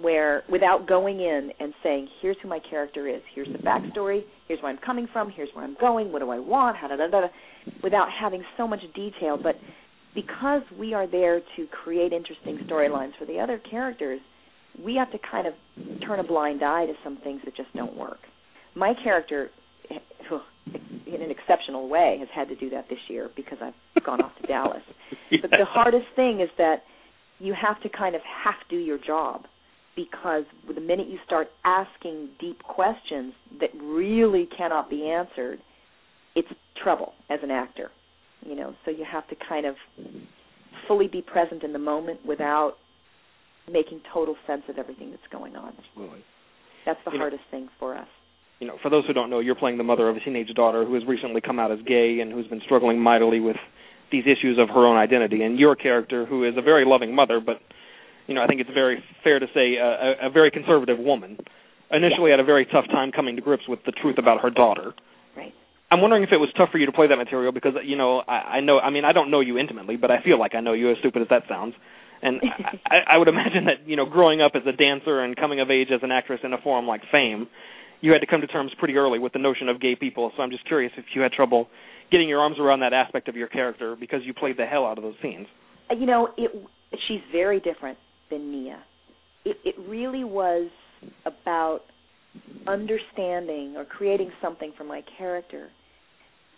[0.00, 3.20] where, without going in and saying, "Here's who my character is.
[3.34, 4.24] Here's the backstory.
[4.48, 5.30] Here's where I'm coming from.
[5.30, 6.10] Here's where I'm going.
[6.10, 6.78] What do I want?
[6.80, 7.28] Da da da," da,"
[7.82, 9.38] without having so much detail.
[9.40, 9.56] But
[10.14, 14.20] because we are there to create interesting storylines for the other characters,
[14.82, 15.54] we have to kind of
[16.06, 18.18] turn a blind eye to some things that just don't work.
[18.74, 19.50] My character,
[21.06, 24.32] in an exceptional way, has had to do that this year because I've gone off
[24.40, 24.82] to Dallas.
[25.30, 25.38] Yeah.
[25.42, 26.82] But the hardest thing is that
[27.38, 29.44] you have to kind of half do your job
[29.96, 35.58] because the minute you start asking deep questions that really cannot be answered,
[36.34, 36.48] it's
[36.82, 37.90] trouble as an actor.
[38.44, 39.74] You know, so you have to kind of
[40.86, 42.74] fully be present in the moment without
[43.70, 45.72] making total sense of everything that's going on.
[45.88, 46.24] Absolutely.
[46.84, 48.08] That's the You know- hardest thing for us.
[48.62, 50.84] You know, for those who don't know, you're playing the mother of a teenage daughter
[50.84, 53.56] who has recently come out as gay and who's been struggling mightily with
[54.12, 55.42] these issues of her own identity.
[55.42, 57.58] And your character, who is a very loving mother, but
[58.28, 61.38] you know, I think it's very fair to say a, a, a very conservative woman,
[61.90, 64.94] initially had a very tough time coming to grips with the truth about her daughter.
[65.36, 65.52] Right.
[65.90, 68.22] I'm wondering if it was tough for you to play that material because you know
[68.28, 70.60] I, I know I mean I don't know you intimately, but I feel like I
[70.60, 71.74] know you as stupid as that sounds.
[72.22, 72.40] And
[72.86, 75.68] I, I would imagine that you know growing up as a dancer and coming of
[75.68, 77.48] age as an actress in a forum like Fame,
[78.02, 80.30] you had to come to terms pretty early with the notion of gay people.
[80.36, 81.68] So I'm just curious if you had trouble
[82.10, 84.98] getting your arms around that aspect of your character because you played the hell out
[84.98, 85.46] of those scenes.
[85.90, 86.50] Uh, You know, it
[87.08, 87.96] she's very different
[88.30, 88.82] than Nia.
[89.44, 90.70] It it really was
[91.24, 91.80] about
[92.66, 95.68] understanding or creating something for my character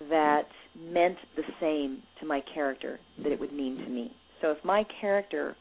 [0.09, 4.12] that meant the same to my character that it would mean to me.
[4.40, 5.57] So if my character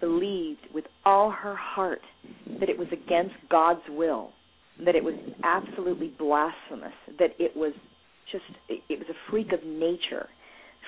[0.00, 2.00] believed with all her heart
[2.60, 4.30] that it was against God's will,
[4.84, 5.14] that it was
[5.44, 7.72] absolutely blasphemous, that it was
[8.32, 10.28] just it, was a freak of nature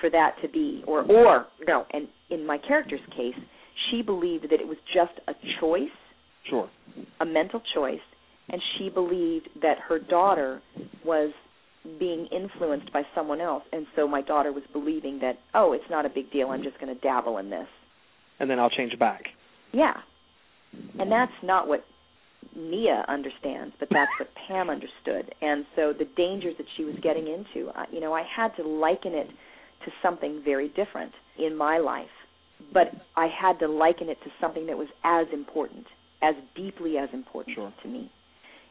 [0.01, 3.35] for that to be or or no, and in my character's case,
[3.89, 5.89] she believed that it was just a choice,
[6.49, 6.69] Sure.
[7.21, 7.99] a mental choice,
[8.49, 10.61] and she believed that her daughter
[11.05, 11.31] was
[11.99, 16.05] being influenced by someone else, and so my daughter was believing that, oh, it's not
[16.05, 17.67] a big deal, I'm just going to dabble in this.
[18.39, 19.23] And then I'll change back.
[19.71, 19.93] Yeah.
[20.99, 21.85] And that's not what
[22.55, 25.33] Nia understands, but that's what Pam understood.
[25.41, 28.63] And so the dangers that she was getting into, I- you know, I had to
[28.63, 29.29] liken it
[29.85, 32.09] to something very different in my life,
[32.73, 35.85] but I had to liken it to something that was as important,
[36.21, 37.73] as deeply as important Sure.
[37.83, 38.09] to me.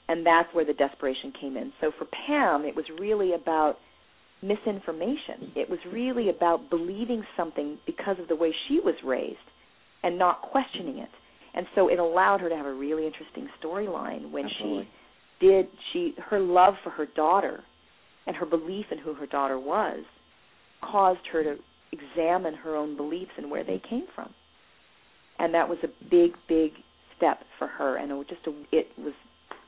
[0.08, 1.72] And that's where the desperation came in.
[1.80, 3.78] So for Pam, it was really about
[4.42, 5.52] misinformation.
[5.54, 9.38] It was really about believing something because of the way she was raised
[10.02, 11.10] and not questioning it.
[11.56, 14.88] And so it allowed her to have a really interesting storyline when Absolutely.
[15.40, 17.62] she did she her love for her daughter
[18.26, 20.04] and her belief in who her daughter was
[20.82, 21.56] caused her to
[21.92, 24.32] examine her own beliefs and where they came from.
[25.38, 26.72] And that was a big, big
[27.16, 29.12] step for her, and it was just a, it was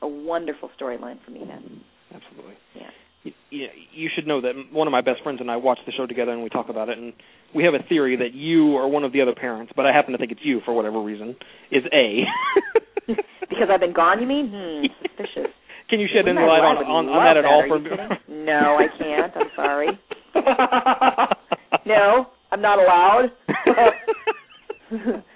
[0.01, 1.81] a wonderful storyline for me then.
[2.13, 2.55] Absolutely.
[2.75, 2.89] Yeah.
[3.23, 6.07] You, you should know that one of my best friends and I watch the show
[6.07, 7.13] together and we talk about it and
[7.53, 10.11] we have a theory that you or one of the other parents, but I happen
[10.13, 11.35] to think it's you for whatever reason,
[11.71, 12.23] is A.
[13.49, 14.51] Because I've been gone, you mean?
[14.53, 15.51] Hmm, suspicious.
[15.89, 17.65] Can you shed any light on on, on that at all?
[17.65, 18.45] Are kidding?
[18.45, 19.33] no, I can't.
[19.35, 19.87] I'm sorry.
[21.85, 23.29] No, I'm not allowed.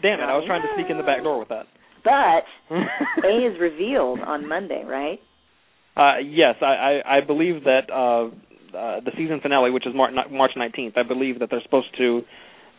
[0.01, 0.23] Damn it!
[0.23, 1.65] I was trying to sneak in the back door with that.
[2.03, 2.45] But
[3.25, 5.19] A is revealed on Monday, right?
[5.95, 8.27] Uh, yes, I, I, I believe that uh,
[8.75, 12.21] uh, the season finale, which is Mar- March 19th, I believe that they're supposed to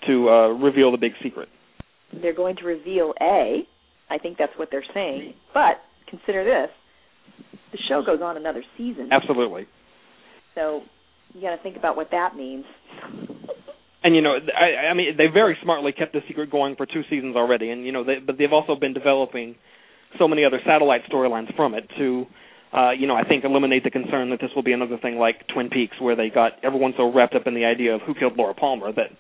[0.08, 1.48] to uh, reveal the big secret.
[2.20, 3.66] They're going to reveal A.
[4.10, 5.34] I think that's what they're saying.
[5.54, 6.70] But consider this:
[7.72, 9.66] the show goes on another season, Absolutely.
[10.54, 10.82] so
[11.34, 12.64] you got to think about what that means.
[14.02, 17.02] And you know, I, I mean, they very smartly kept the secret going for two
[17.08, 19.56] seasons already, and you know, they, but they've also been developing
[20.18, 22.26] so many other satellite storylines from it to,
[22.74, 25.46] uh, you know, I think eliminate the concern that this will be another thing like
[25.48, 28.36] Twin Peaks, where they got everyone so wrapped up in the idea of who killed
[28.36, 29.10] Laura Palmer that,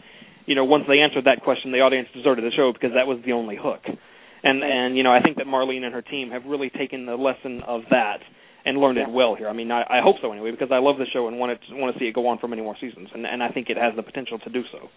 [0.46, 3.18] you know, once they answered that question, the audience deserted the show because that was
[3.24, 3.82] the only hook.
[3.86, 7.16] And and you know, I think that Marlene and her team have really taken the
[7.16, 8.18] lesson of that
[8.66, 9.48] and learned it well here.
[9.48, 11.60] I mean, I, I hope so anyway, because I love the show and want it
[11.70, 13.76] want to see it go on for many more seasons, and and I think it
[13.78, 14.90] has the potential to do so.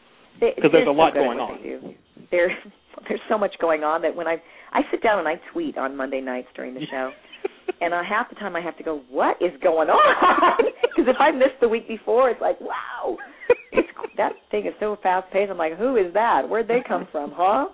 [0.62, 1.58] 'Cause there's a lot so going on.
[1.64, 1.94] They do.
[2.30, 2.56] There,
[3.08, 4.42] there's so much going on that when I
[4.74, 7.12] I sit down and I tweet on Monday nights during the show,
[7.82, 10.64] and uh, half the time I have to go, "What is going on?"
[10.98, 13.18] Because if I missed the week before, it's like, "Wow,
[13.72, 13.88] it's
[14.18, 16.50] that thing is so fast paced." I'm like, "Who is that?
[16.50, 17.68] Where'd they come from, huh?"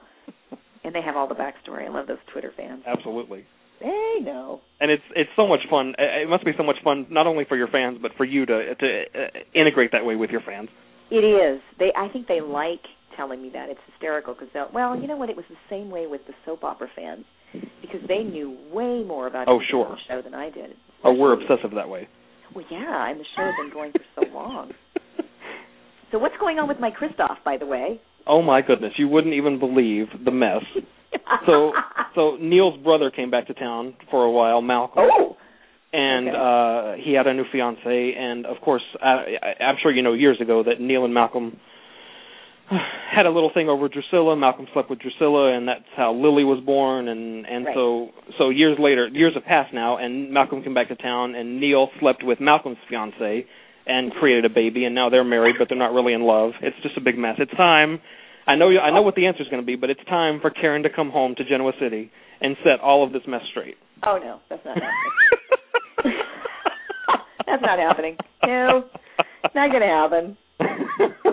[0.84, 1.88] And they have all the backstory.
[1.88, 2.84] I love those Twitter fans.
[2.86, 3.46] Absolutely.
[3.80, 4.62] They know.
[4.80, 5.94] and it's it's so much fun.
[5.98, 8.76] It must be so much fun, not only for your fans, but for you to
[8.76, 10.70] to uh, integrate that way with your fans.
[11.10, 11.62] It is.
[11.80, 11.92] They.
[11.96, 12.84] I think they like
[13.16, 13.70] telling me that.
[13.70, 14.70] It's hysterical because they'll.
[14.74, 15.30] Well, you know what?
[15.30, 17.26] It was the same way with the soap opera fans
[17.82, 19.98] because they knew way more about Oh, the sure.
[20.08, 20.72] show than I did.
[21.04, 22.08] Or we're obsessive that way.
[22.56, 24.72] Well, yeah, and the show's been going for so long.
[26.12, 28.00] So what's going on with my Christoph, by the way?
[28.28, 30.62] Oh my goodness, you wouldn't even believe the mess.
[31.46, 31.72] so
[32.16, 35.04] so Neil's brother came back to town for a while, Malcolm.
[35.12, 35.38] Oh.
[35.92, 36.38] And Okay.
[36.38, 40.14] uh he had a new fiance and of course I, I I'm sure you know
[40.14, 41.60] years ago that Neil and Malcolm
[43.16, 44.36] had a little thing over Drusilla.
[44.36, 47.76] Malcolm slept with Drusilla and that's how Lily was born and and Right.
[47.76, 51.60] so so years later years have passed now and Malcolm came back to town and
[51.60, 53.46] Neil slept with Malcolm's fiance
[53.86, 56.52] and created a baby and now they're married but they're not really in love.
[56.62, 57.36] It's just a big mess.
[57.40, 58.00] It's time
[58.46, 60.40] I know you, I know what the answer is going to be, but it's time
[60.42, 62.12] for Karen to come home to Genoa City
[62.42, 63.76] and set all of this mess straight.
[64.06, 66.14] Oh no, that's not happening.
[67.48, 68.18] that's not happening.
[68.46, 68.84] No,
[69.56, 70.38] not gonna happen.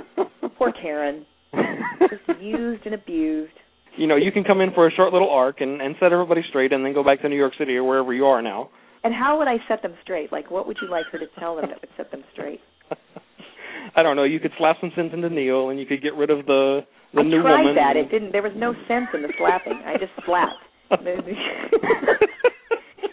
[0.60, 1.24] Poor Karen,
[1.56, 3.52] just used and abused.
[3.96, 6.42] you know, you can come in for a short little arc and, and set everybody
[6.50, 8.68] straight, and then go back to New York City or wherever you are now.
[9.02, 10.30] And how would I set them straight?
[10.30, 12.60] Like, what would you like her to tell them that would set them straight?
[13.96, 14.24] I don't know.
[14.24, 16.80] You could slap some sense into Neil, and you could get rid of the
[17.14, 17.76] the I new tried woman.
[17.76, 17.96] that.
[17.96, 18.32] It didn't.
[18.32, 19.80] There was no sense in the slapping.
[19.86, 20.60] I just slapped.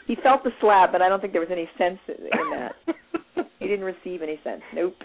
[0.08, 2.76] he felt the slap, but I don't think there was any sense in that.
[3.60, 4.62] He didn't receive any sense.
[4.74, 4.95] Nope.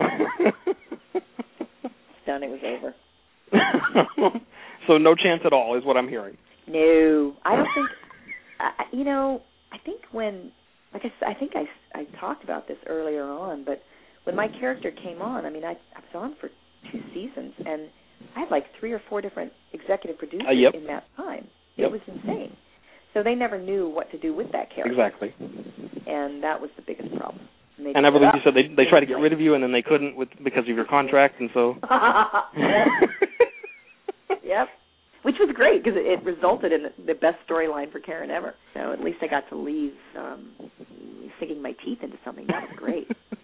[2.33, 2.43] Done.
[2.43, 2.95] It was over.
[4.87, 6.37] so no chance at all is what I'm hearing.
[6.67, 7.89] No, I don't think.
[8.61, 10.53] I- you know, I think when,
[10.95, 11.65] like I, I think I
[11.99, 13.83] I talked about this earlier on, but
[14.25, 16.49] when my character came on, I mean, I, I was on for
[16.91, 17.89] two seasons, and
[18.37, 20.75] I had like three or four different executive producers Uh, yep.
[20.75, 21.49] in that time.
[21.77, 21.89] Yep.
[21.89, 22.57] It was insane.
[23.15, 25.35] So they never knew what to do with that character, Exactly.
[26.07, 27.47] and that was the biggest problem.
[27.87, 29.41] And, they And I said, believe you said they they tried to get rid of
[29.41, 31.77] you, and then they couldn't with because of your contract, and so.
[34.45, 34.69] yep.
[35.23, 38.55] Which was great because it, it resulted in the best storyline for Karen ever.
[38.75, 40.53] So at least I got to leave um
[41.39, 42.47] sinking my teeth into something.
[42.49, 43.09] That was great.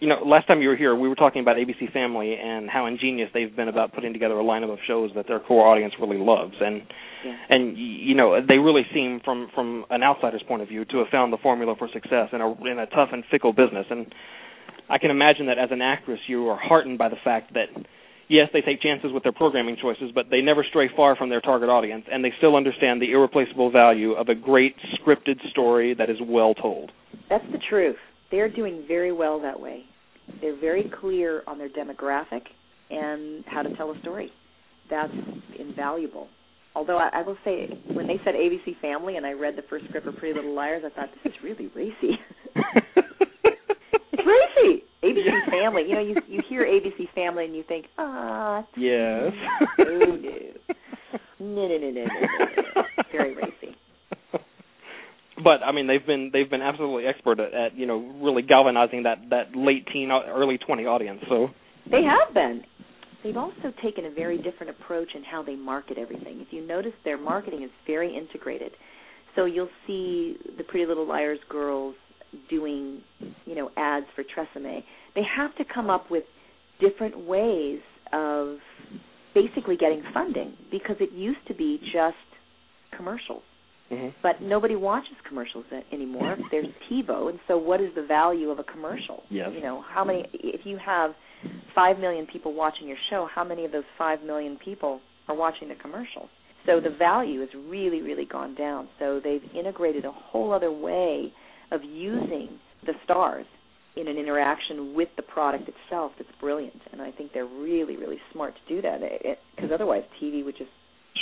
[0.00, 2.86] you know, last time you were here, we were talking about ABC Family and how
[2.86, 6.18] ingenious they've been about putting together a lineup of shows that their core audience really
[6.18, 6.82] loves, and
[7.24, 7.36] Yeah.
[7.48, 11.08] and you know they really seem from from an outsider's point of view to have
[11.08, 13.86] found the formula for success in a in a tough and fickle business.
[13.90, 14.14] And
[14.88, 17.68] I can imagine that as an actress, you are heartened by the fact that
[18.28, 21.40] yes, they take chances with their programming choices, but they never stray far from their
[21.40, 26.10] target audience, and they still understand the irreplaceable value of a great scripted story that
[26.10, 26.92] is well told.
[27.30, 27.96] That's the truth.
[28.30, 29.84] They're doing very well that way.
[30.40, 32.42] They're very clear on their demographic
[32.90, 34.30] and how to tell a story.
[34.90, 35.12] That's
[35.58, 36.28] invaluable.
[36.74, 39.86] Although I, I will say, when they said ABC Family and I read the first
[39.88, 42.18] script of Pretty Little Liars, I thought this is really racy.
[44.12, 44.84] it's racy.
[45.02, 45.84] ABC Family.
[45.88, 49.32] You know, you you hear ABC Family and you think, ah, yes.
[49.78, 52.82] oh no, no, no, no, no, no, no.
[53.10, 53.76] very racy.
[55.46, 59.04] But I mean they've been they've been absolutely expert at, at you know really galvanizing
[59.04, 61.48] that that late teen early 20 audience so
[61.88, 62.64] They have been.
[63.22, 66.40] They've also taken a very different approach in how they market everything.
[66.40, 68.72] If you notice, their marketing is very integrated.
[69.34, 71.94] So you'll see the Pretty Little Liars girls
[72.50, 73.02] doing,
[73.44, 74.82] you know, ads for Tresemme.
[75.14, 76.24] They have to come up with
[76.80, 77.80] different ways
[78.12, 78.56] of
[79.34, 82.16] basically getting funding because it used to be just
[82.96, 83.42] commercials.
[83.90, 84.08] Mm-hmm.
[84.22, 86.36] But nobody watches commercials anymore.
[86.50, 89.22] There's TiVo, and so what is the value of a commercial?
[89.30, 89.50] Yes.
[89.54, 90.24] You know, how many?
[90.32, 91.12] If you have
[91.74, 95.68] five million people watching your show, how many of those five million people are watching
[95.68, 96.28] the commercials?
[96.66, 96.98] So the mm-hmm.
[96.98, 98.88] value has really, really gone down.
[98.98, 101.32] So they've integrated a whole other way
[101.70, 103.46] of using the stars
[103.96, 106.80] in an interaction with the product itself that's brilliant.
[106.92, 110.44] And I think they're really, really smart to do that eh, eh, because otherwise TV
[110.44, 110.70] would just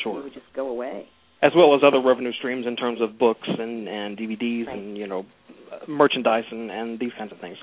[0.02, 1.06] sure TV would just go away.
[1.44, 4.78] As well as other revenue streams in terms of books and and DVDs Right.
[4.78, 5.26] and you know
[5.86, 7.56] merchandise and and these kinds of things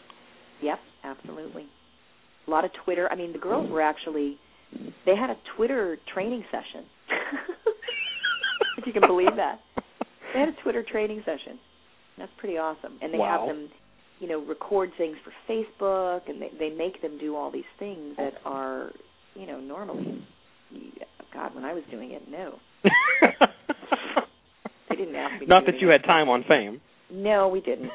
[0.61, 1.65] Yep, absolutely.
[2.47, 3.09] A lot of Twitter.
[3.11, 4.37] I mean, the girls were actually
[5.05, 6.85] they had a Twitter training session.
[8.77, 9.59] if you can believe that.
[10.33, 11.59] They had a Twitter training session.
[12.17, 12.99] That's pretty awesome.
[13.01, 13.47] And they Wow.
[13.47, 13.69] have them,
[14.19, 18.15] you know, record things for Facebook and they they make them do all these things
[18.17, 18.91] that are,
[19.35, 20.23] you know, normally
[21.33, 22.59] God, when I was doing it, no.
[24.89, 27.91] They didn't ask me not that you had time on fame no, we didn't.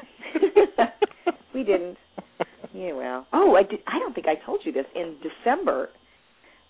[1.53, 1.97] we didn't.
[2.73, 3.27] Yeah, well.
[3.33, 3.79] Oh, I did.
[3.87, 4.85] I don't think I told you this.
[4.95, 5.89] In December,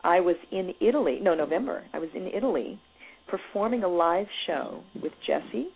[0.04, 1.20] I was in Italy.
[1.22, 1.84] No, November.
[1.94, 2.80] I was in Italy
[3.28, 5.68] performing a live show with Jesse,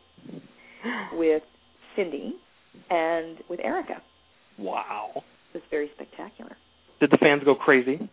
[1.14, 1.44] with
[1.96, 2.36] Cindy,
[2.90, 4.02] and with Erica.
[4.58, 5.24] wow It
[5.56, 6.56] was very spectacular.
[7.02, 8.10] did the fans go crazy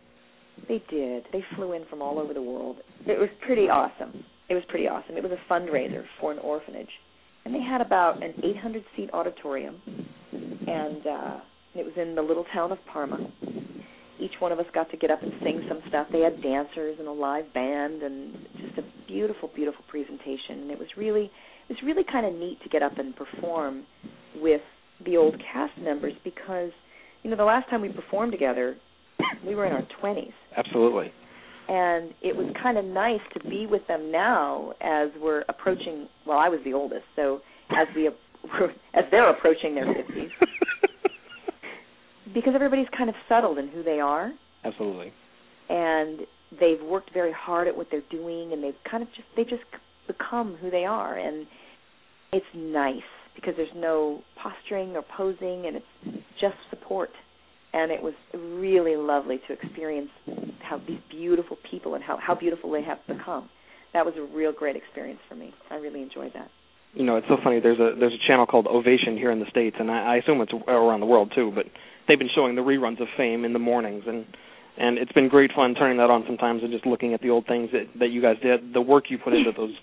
[0.67, 1.25] They did.
[1.31, 2.77] They flew in from all over the world.
[3.05, 4.23] It was pretty awesome.
[4.49, 5.15] It was pretty awesome.
[5.15, 6.89] It was a fundraiser for an orphanage.
[7.45, 9.81] And they had about an 800 seat auditorium.
[10.67, 11.39] And uh
[11.75, 13.17] it was in the little town of Parma.
[14.19, 16.07] each one of us got to get up and sing some stuff.
[16.11, 20.61] They had dancers and a live band and just a beautiful, beautiful presentation.
[20.61, 21.25] And it was really,
[21.69, 23.85] it was really kind of neat to get up and perform
[24.35, 24.61] with
[25.05, 26.71] the old cast members because,
[27.23, 28.75] you know, the last time we performed together,
[29.45, 30.33] we were in our twenties.
[30.55, 31.11] Absolutely.
[31.67, 36.07] And it was kind of nice to be with them now as we're approaching.
[36.25, 38.07] Well, I was the oldest, so as we
[38.93, 40.29] as they're approaching their fifties,
[42.33, 44.31] because everybody's kind of settled in who they are.
[44.63, 45.13] Absolutely.
[45.69, 49.43] And they've worked very hard at what they're doing, and they've kind of just they
[49.43, 49.63] just
[50.07, 51.45] become who they are, and
[52.33, 53.01] it's nice
[53.35, 57.09] because there's no posturing or posing, and it's just support.
[57.71, 60.09] And it was really lovely to experience
[60.61, 63.49] how these beautiful people and how how beautiful they have become.
[63.93, 65.53] That was a real great experience for me.
[65.69, 66.49] I really enjoyed that
[66.93, 67.59] you know, it's so funny.
[67.59, 70.41] There's a there's a channel called Ovation here in the states, and I, I assume
[70.41, 71.51] it's around the world too.
[71.53, 71.65] But
[72.07, 74.25] they've been showing the reruns of Fame in the mornings, and
[74.77, 77.45] and it's been great fun turning that on sometimes and just looking at the old
[77.45, 79.75] things that that you guys did, the work you put into those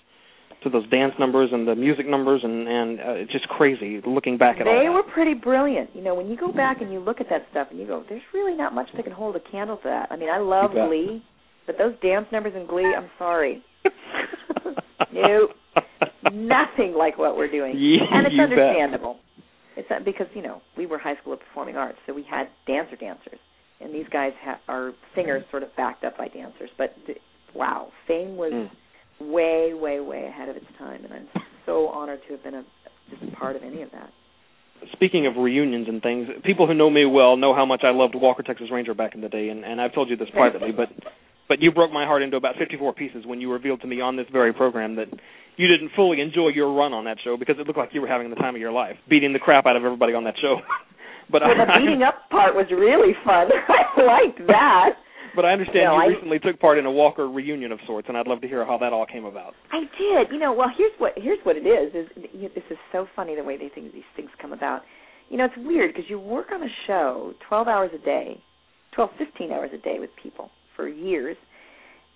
[0.63, 4.37] to those dance numbers and the music numbers, and and uh, it's just crazy looking
[4.37, 4.83] back at they all.
[4.83, 5.91] They were pretty brilliant.
[5.93, 8.03] You know, when you go back and you look at that stuff and you go,
[8.09, 10.07] there's really not much that can hold a candle to that.
[10.11, 11.23] I mean, I love Glee,
[11.65, 13.63] but those dance numbers in Glee, I'm sorry.
[15.13, 15.51] nope
[16.33, 19.13] nothing like what we're doing, yeah, and it's understandable.
[19.13, 19.23] Bet.
[19.77, 22.95] It's because you know we were high school of performing arts, so we had dancer
[22.95, 23.39] dancers,
[23.79, 26.69] and these guys ha- are singers, sort of backed up by dancers.
[26.77, 27.19] But th-
[27.53, 28.69] wow, Fame was mm.
[29.19, 31.27] Way, way, way ahead of its time, and I'm
[31.65, 32.63] so honored to have been a
[33.09, 34.11] just a part of any of that.
[34.93, 38.15] Speaking of reunions and things, people who know me well know how much I loved
[38.15, 40.89] Walker Texas Ranger back in the day, and, and I've told you this privately, but
[41.47, 44.17] but you broke my heart into about 54 pieces when you revealed to me on
[44.17, 45.07] this very program that
[45.55, 48.07] you didn't fully enjoy your run on that show because it looked like you were
[48.07, 50.57] having the time of your life, beating the crap out of everybody on that show.
[51.31, 53.47] but well, I, the beating up part was really fun.
[53.67, 54.99] I liked that.
[55.37, 58.07] But I understand no, you I, recently took part in a Walker reunion of sorts,
[58.09, 59.53] and I'd love to hear how that all came about.
[59.71, 60.33] I did.
[60.33, 61.93] You know, well, here's what here's what it is.
[61.93, 64.81] Is you know, this is so funny the way they think these things come about.
[65.29, 68.41] You know, it's weird because you work on a show 12 hours a day,
[68.95, 71.37] 12, 15 hours a day with people for years,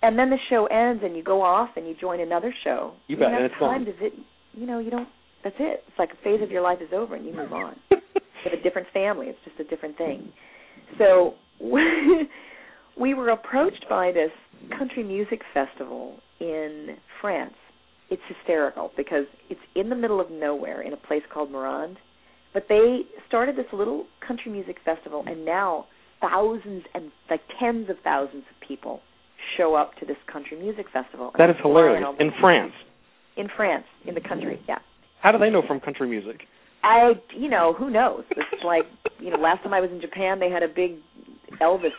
[0.02, 2.92] and then the show ends and you go off and you join another show.
[3.06, 3.28] You bet.
[3.28, 3.94] And it's time gone.
[3.94, 5.08] to vi- you know, you don't.
[5.44, 5.84] That's it.
[5.86, 7.76] It's like a phase of your life is over and you move on.
[7.92, 7.98] you
[8.50, 9.26] have a different family.
[9.28, 10.32] It's just a different thing.
[10.98, 11.34] So
[12.98, 14.30] we were approached by this
[14.78, 17.54] country music festival in France.
[18.10, 21.96] It's hysterical because it's in the middle of nowhere in a place called Mirande.
[22.52, 25.86] But they started this little country music festival, and now
[26.20, 29.00] thousands and like tens of thousands of people
[29.56, 31.32] show up to this country music festival.
[31.38, 32.04] That is hilarious.
[32.20, 32.72] In France.
[33.36, 34.78] In France, in the country, yeah.
[35.22, 36.42] How do they know from country music?
[36.84, 38.24] I, you know, who knows?
[38.30, 38.84] It's like,
[39.20, 40.98] you know, last time I was in Japan, they had a big
[41.60, 41.94] Elvis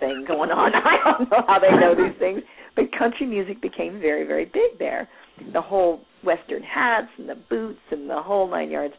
[0.00, 0.72] thing going on.
[0.74, 2.42] I don't know how they know these things,
[2.76, 5.08] but country music became very, very big there.
[5.52, 8.94] The whole western hats and the boots and the whole nine yards.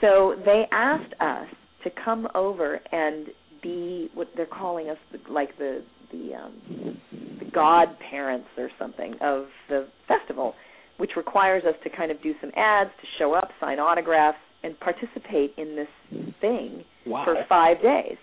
[0.00, 1.46] So they asked us
[1.84, 3.28] to come over and
[3.62, 4.96] be what they're calling us
[5.30, 6.98] like the the um
[7.38, 10.54] the godparents or something of the festival
[10.96, 14.78] which requires us to kind of do some ads to show up sign autographs and
[14.80, 17.24] participate in this thing wow.
[17.24, 18.16] for 5 days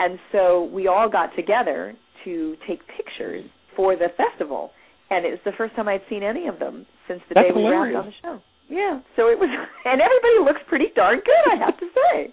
[0.00, 1.94] and so we all got together
[2.24, 3.44] to take pictures
[3.76, 4.70] for the festival
[5.10, 7.54] and it was the first time I'd seen any of them since the That's day
[7.54, 7.94] we hilarious.
[7.94, 9.48] wrapped on the show yeah so it was
[9.84, 12.32] and everybody looks pretty darn good I have to say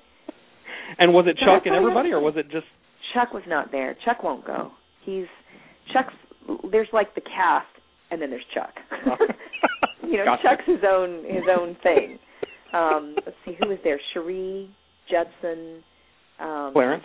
[0.97, 2.65] and was it Chuck and everybody, or was it just
[3.13, 3.95] Chuck was not there.
[4.05, 4.71] Chuck won't go.
[5.03, 5.25] He's
[5.93, 6.13] Chuck's.
[6.71, 7.67] There's like the cast,
[8.11, 8.73] and then there's Chuck.
[10.03, 10.43] you know, Gotcha.
[10.43, 12.19] Chuck's his own his own thing.
[12.73, 13.99] Um, let's see who was there.
[14.15, 14.69] Sheree,
[15.09, 15.83] Judson,
[16.39, 17.03] um, Clarence?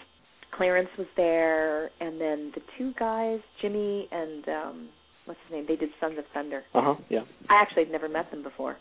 [0.54, 4.88] Clarence was there, and then the two guys, Jimmy and um,
[5.24, 5.64] what's his name?
[5.66, 6.62] They did Sons of Thunder.
[6.74, 6.94] Uh huh.
[7.08, 7.20] Yeah.
[7.48, 8.76] I actually had never met them before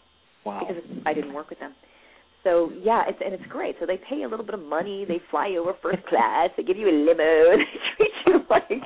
[0.45, 0.59] Wow.
[0.67, 1.73] because I didn't work with them.
[2.43, 3.75] So yeah, it's and it's great.
[3.79, 5.05] So they pay you a little bit of money.
[5.07, 6.49] They fly you over first class.
[6.57, 7.57] They give you a limo.
[7.57, 7.65] They
[7.97, 8.81] treat you like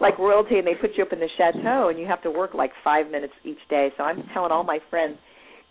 [0.00, 2.54] like royalty, and they put you up in the chateau, and you have to work
[2.54, 3.88] like five minutes each day.
[3.96, 5.16] So I'm telling all my friends,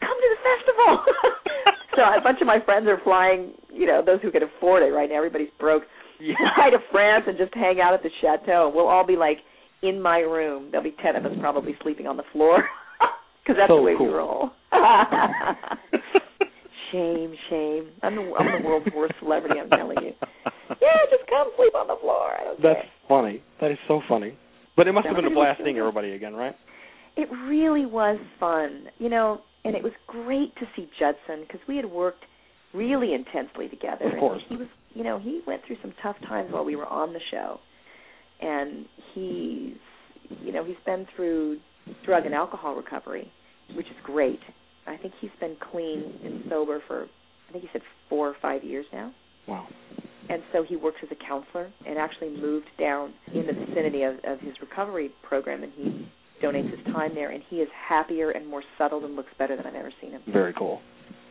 [0.01, 1.05] come to the festival.
[1.95, 3.53] so a bunch of my friends are flying.
[3.72, 5.15] You know, those who can afford it right now.
[5.18, 5.84] Everybody's broke.
[6.20, 6.36] Yeah.
[6.55, 8.72] Fly to France and just hang out at the chateau.
[8.74, 9.38] We'll all be like
[9.84, 10.70] in my room.
[10.72, 12.63] There'll be ten of us probably sleeping on the floor
[13.43, 14.07] because that's So the way cool.
[14.07, 14.49] we roll.
[16.91, 17.89] Shame, shame.
[18.01, 19.59] I'm the I'm the world's worst celebrity.
[19.59, 20.13] I'm telling you.
[20.82, 22.32] Yeah, just come sleep on the floor.
[22.39, 22.91] I don't That's care.
[23.09, 23.43] funny.
[23.59, 24.38] That is so funny.
[24.78, 26.55] But it must have been a blast seeing everybody again, right?
[27.18, 31.76] It really was fun, you know, and it was great to see Judson because we
[31.76, 32.24] had worked
[32.74, 34.05] really intensely together.
[34.13, 34.41] Of course.
[34.49, 37.13] And he was, you know, he went through some tough times while we were on
[37.13, 37.59] the show,
[38.41, 39.78] and he's,
[40.43, 41.59] you know, he's been through
[42.05, 43.32] drug and alcohol recovery,
[43.76, 44.39] which is great.
[44.86, 47.07] I think he's been clean and sober for,
[47.49, 49.13] I think he said four or five years now.
[49.47, 49.68] Wow.
[50.30, 54.15] And so he works as a counselor and actually moved down in the vicinity of,
[54.26, 56.09] of his recovery program, and he
[56.43, 57.32] donates his time there.
[57.32, 60.22] And he is happier and more settled and looks better than I've ever seen him.
[60.32, 60.82] Very cool.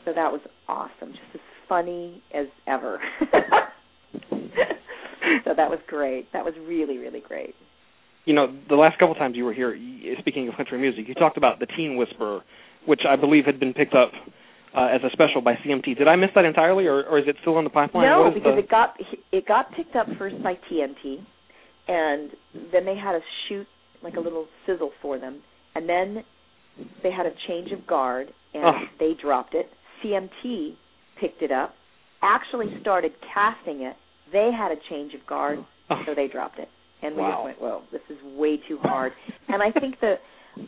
[0.06, 3.00] So that was awesome, just as funny as ever.
[4.30, 6.32] so that was great.
[6.32, 7.54] That was really, really great.
[8.24, 9.76] You know, the last couple times you were here,
[10.20, 12.42] speaking of country music, you talked about the Teen Whisperer,
[12.86, 14.12] which I believe had been picked up
[14.76, 15.98] uh, as a special by CMT.
[15.98, 18.06] Did I miss that entirely, or, or is it still on the pipeline?
[18.06, 18.58] No, because the...
[18.58, 18.94] it got
[19.32, 21.18] it got picked up first by TNT,
[21.88, 22.30] and
[22.72, 23.66] then they had a shoot
[24.04, 25.40] like a little sizzle for them,
[25.74, 26.22] and then
[27.02, 28.88] they had a change of guard and Oh.
[28.98, 29.70] they dropped it.
[30.02, 30.76] CMT
[31.20, 31.74] picked it up,
[32.22, 33.96] actually started casting it.
[34.32, 36.02] They had a change of guard, Oh.
[36.04, 36.68] so they dropped it.
[37.02, 37.30] And we Wow.
[37.32, 39.12] just went, "Whoa, this is way too hard."
[39.48, 40.18] and I think the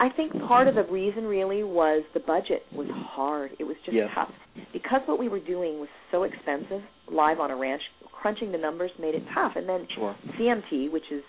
[0.00, 3.56] I think part of the reason really was the budget was hard.
[3.58, 4.10] It was just Yes.
[4.14, 4.30] tough
[4.70, 7.82] because what we were doing was so expensive live on a ranch.
[8.12, 10.14] Crunching the numbers made it tough, and then Sure.
[10.36, 11.24] CMT, which is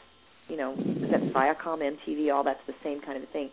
[0.49, 3.49] you know is that Viacom, MTV, all that's the same kind of thing.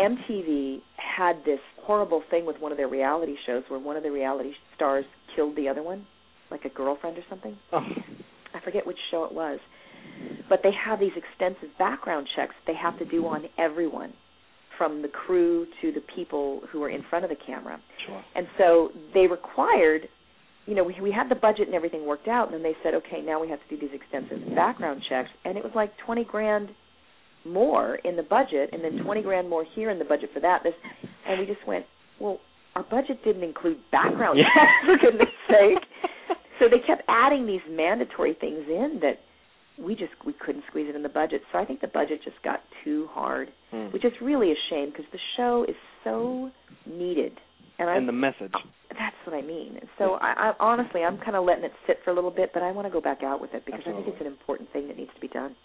[0.00, 4.10] MTV had this horrible thing with one of their reality shows where one of the
[4.10, 5.04] reality stars
[5.36, 6.06] killed the other one,
[6.50, 7.56] like a girlfriend or something.
[7.72, 7.80] Oh.
[8.54, 9.58] I forget which show it was.
[10.48, 14.12] But they have these extensive background checks they have to do on everyone,
[14.78, 17.80] from the crew to the people who are in front of the camera.
[18.06, 18.22] Sure.
[18.34, 20.08] And so they required,
[20.66, 22.94] you know, we we had the budget and everything worked out, and then they said,
[22.94, 26.24] okay, now we have to do these extensive background checks, and it was like twenty
[26.24, 26.70] grand
[27.44, 30.62] more in the budget, and then twenty grand more here in the budget for that.
[30.62, 30.74] This,
[31.26, 31.84] and we just went,
[32.20, 32.40] well,
[32.74, 34.44] our budget didn't include background Yeah.
[34.54, 36.36] checks for goodness sake.
[36.58, 39.18] So they kept adding these mandatory things in that
[39.82, 41.42] we just we couldn't squeeze it in the budget.
[41.52, 43.86] So I think the budget just got too hard, Hmm.
[43.92, 46.50] which is really a shame because the show is so
[46.86, 47.32] needed.
[47.78, 48.52] And I And the message.
[48.90, 49.76] that's what I mean.
[49.80, 52.50] And so I, I honestly I'm kind of letting it sit for a little bit,
[52.54, 54.70] but I want to go back out with it because I think it's an important
[54.72, 55.56] thing that needs to be done.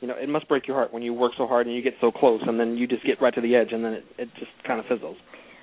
[0.00, 1.94] You know, it must break your heart when you work so hard and you get
[2.00, 4.28] so close, and then you just get right to the edge, and then it, it
[4.38, 5.16] just kind of fizzles.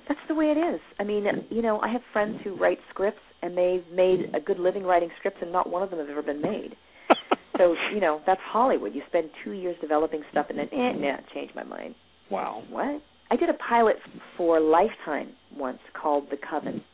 [0.08, 0.80] That's the way it is.
[0.98, 4.58] I mean, you know, I have friends who write scripts and they've made a good
[4.58, 6.74] living writing scripts and not one of them have ever been made.
[7.56, 8.94] So, you know, that's Hollywood.
[8.94, 11.96] You spend 2 years developing stuff and then eh, nah, change my mind.
[12.30, 12.62] wow.
[12.70, 13.02] What?
[13.32, 13.96] I did a pilot
[14.36, 16.84] for Lifetime once called The Coven.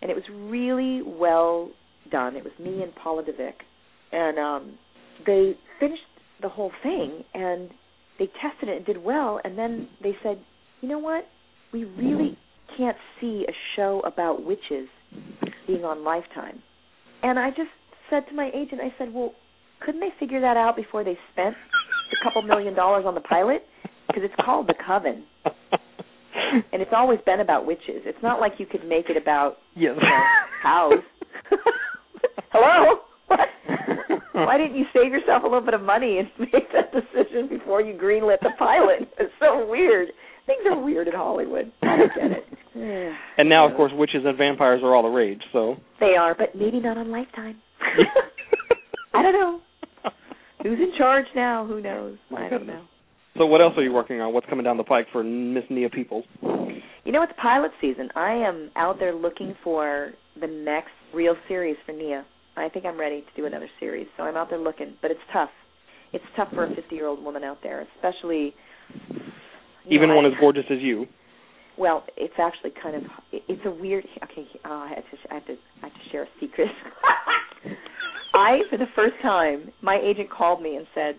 [0.00, 1.70] And it was really well
[2.10, 2.34] done.
[2.34, 3.52] It was me and Paula Devicq.
[4.10, 4.78] And um
[5.26, 6.00] they finished
[6.42, 7.70] the whole thing and
[8.18, 10.38] they tested it and did well and then they said,
[10.80, 11.26] "You know what?
[11.72, 12.36] We really
[12.76, 14.88] can't see a show about witches
[15.66, 16.62] being on Lifetime."
[17.22, 17.70] And I just
[18.08, 19.34] said to my agent, I said, "Well,
[19.80, 21.54] couldn't they figure that out before they spent
[22.12, 23.66] a couple million dollars on the pilot?
[24.06, 25.24] Because it's called The Coven,
[26.72, 28.02] and it's always been about witches.
[28.04, 29.94] It's not like you could make it about yes.
[29.96, 30.24] you know,
[30.62, 31.02] cows.
[32.52, 33.00] Hello?
[34.32, 34.46] What?
[34.46, 37.80] Why didn't you save yourself a little bit of money and make that decision before
[37.80, 39.08] you greenlit the pilot?
[39.18, 40.08] It's so weird.
[40.46, 41.70] Things are weird in Hollywood.
[41.82, 43.14] I don't get it.
[43.38, 45.42] and now, of course, witches and vampires are all the rage.
[45.52, 45.76] So.
[46.00, 47.56] They are, but maybe not on Lifetime.
[49.14, 49.60] I don't know.
[50.62, 51.66] Who's in charge now?
[51.66, 52.18] Who knows?
[52.36, 52.84] I don't know.
[53.36, 54.34] So, what else are you working on?
[54.34, 56.24] What's coming down the pike for Miss Nia Peeples?
[57.04, 58.10] You know, it's pilot season.
[58.14, 62.24] I am out there looking for the next real series for Nia.
[62.60, 64.94] I think I'm ready to do another series, so I'm out there looking.
[65.02, 65.50] But it's tough.
[66.12, 68.54] It's tough for a 50 year old woman out there, especially.
[69.88, 71.06] Even know, one I- as gorgeous as you.
[71.78, 73.02] Well, it's actually kind of.
[73.32, 74.04] It's a weird.
[74.24, 75.30] Okay, uh, I have to.
[75.30, 75.52] I have to.
[75.82, 76.68] I have to share a secret.
[78.34, 81.16] I, for the first time, my agent called me and said,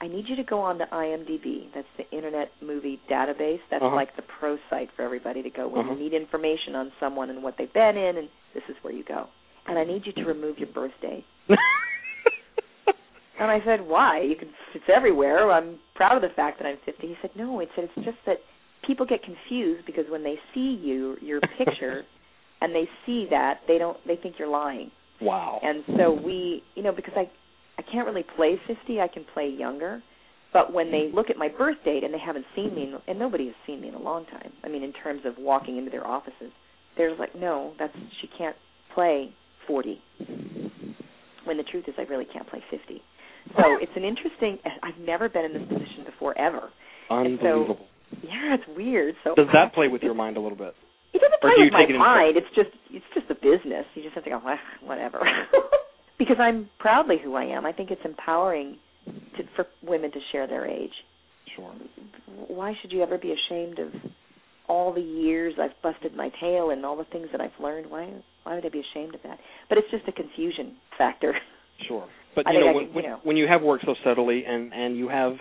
[0.00, 1.68] "I need you to go on to IMDb.
[1.74, 3.60] That's the Internet Movie Database.
[3.70, 3.94] That's Uh-huh.
[3.94, 5.94] like the pro site for everybody to go when Uh-huh.
[5.94, 9.04] you need information on someone and what they've been in, and this is where you
[9.04, 9.28] go.
[9.66, 11.24] And I need you to remove your birthday."
[13.38, 14.20] And I said, "Why?
[14.20, 14.48] You can.
[14.74, 15.50] It's everywhere.
[15.50, 18.18] I'm proud of the fact that I'm 50." He said, "No." He said, "It's just
[18.26, 18.38] that
[18.86, 22.04] people get confused because when they see you, your picture,
[22.60, 23.98] and they see that, they don't.
[24.06, 25.60] They think you're lying." wow.
[25.62, 27.30] And so we, you know, because I,
[27.78, 29.00] I can't really play 50.
[29.00, 30.02] I can play younger.
[30.52, 33.18] But when they look at my birth date and they haven't seen me, in, and
[33.18, 34.52] nobody has seen me in a long time.
[34.62, 36.52] I mean, in terms of walking into their offices,
[36.96, 38.56] they're like, "No, that's she can't
[38.94, 39.34] play
[39.66, 40.00] 40."
[41.44, 43.02] When the truth is, I really can't play 50.
[43.56, 44.58] So it's an interesting.
[44.82, 46.70] I've never been in this position before, ever.
[47.10, 47.86] And so- Unbelievable.
[48.22, 49.14] Yeah, it's weird.
[49.24, 50.74] So Does that play with your mind a little bit?
[51.12, 52.36] It doesn't play do with my it mind.
[52.36, 53.86] It's just it's just a business.
[53.94, 54.40] You just have to go,
[54.82, 55.20] whatever.
[56.18, 57.66] because I'm proudly who I am.
[57.66, 60.92] I think it's empowering to, for women to share their age.
[61.56, 61.72] Sure.
[62.48, 63.88] Why should you ever be ashamed of
[64.68, 67.90] all the years I've busted my tail and all the things that I've learned?
[67.90, 68.04] Why
[68.44, 69.38] why would I be ashamed of that?
[69.68, 71.34] But it's just a confusion factor.
[71.88, 72.06] Sure.
[72.34, 73.20] But you know, when, when, you know.
[73.22, 75.34] when you have worked so steadily and and you have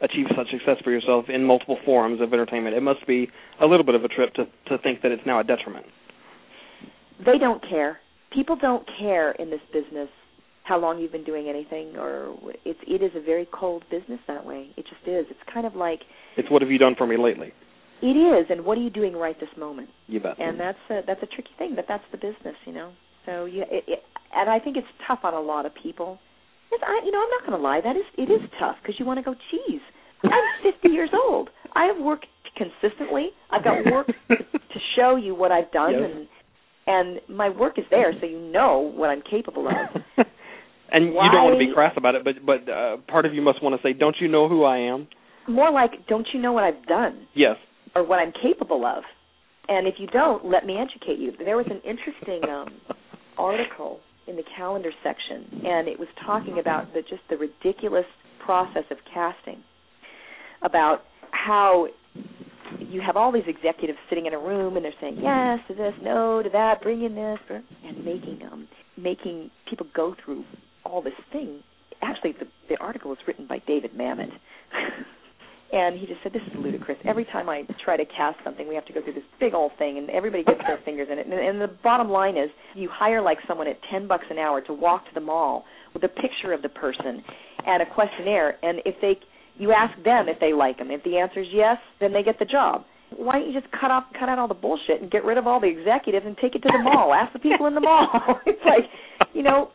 [0.00, 3.28] achieved such success for yourself in multiple forms of entertainment, it must be
[3.60, 5.86] a little bit of a trip to to think that it's now a detriment.
[7.18, 7.98] They don't care.
[8.32, 10.08] People don't care in this business
[10.62, 14.46] how long you've been doing anything or it's it is a very cold business that
[14.46, 14.70] way.
[14.76, 15.26] It just is.
[15.30, 16.00] It's kind of like
[16.36, 17.52] It's what have you done for me lately?
[18.02, 19.88] It is and what are you doing right this moment?
[20.06, 20.38] You bet.
[20.38, 22.92] and that's a that's a tricky thing, but that's the business, you know.
[23.24, 23.98] So you, it, it,
[24.34, 26.18] and I think it's tough on a lot of people.
[26.72, 28.96] It's, I, you know, I'm not going to lie, that is it is tough because
[28.98, 29.80] you want to go, geez,
[30.24, 31.50] I'm 50 years old.
[31.74, 33.28] I have worked consistently.
[33.50, 36.10] I've got work to, to show you what I've done, Yes.
[36.14, 36.28] and
[36.88, 39.74] and my work is there, so you know what I'm capable of.
[40.92, 43.34] and you don't want to be Why- crass about it, but but uh, part of
[43.34, 45.08] you must want to say, "Don't you know who I am?"
[45.48, 47.26] More like, don't you know what I've done?
[47.34, 47.56] Yes.
[47.96, 49.02] Or what I'm capable of.
[49.68, 51.32] And if you don't, let me educate you.
[51.42, 52.68] There was an interesting um,
[53.38, 58.04] article in the calendar section, and it was talking about the just the ridiculous
[58.44, 59.62] process of casting,
[60.62, 61.86] about how
[62.80, 65.94] you have all these executives sitting in a room and they're saying yes to this,
[66.02, 67.38] no to that, bring in this,
[67.84, 70.44] and making um making people go through
[70.84, 71.62] all this thing.
[72.02, 74.30] Actually, the the article was written by David Mamet.
[75.72, 76.96] And he just said, "This is ludicrous.
[77.04, 79.72] Every time I try to cast something, we have to go through this big old
[79.78, 81.26] thing, and everybody gets their fingers in it.
[81.26, 84.60] And, and the bottom line is, you hire like someone at ten bucks an hour
[84.60, 87.22] to walk to the mall with a picture of the person
[87.66, 89.18] and a questionnaire, and if they,
[89.58, 90.90] you ask them if they like them.
[90.90, 92.84] If the answer is yes, then they get the job.
[93.16, 95.46] Why don't you just cut off, cut out all the bullshit and get rid of
[95.46, 97.14] all the executives and take it to the mall?
[97.14, 98.08] ask the people in the mall.
[98.46, 98.84] it's like,
[99.32, 99.70] you know,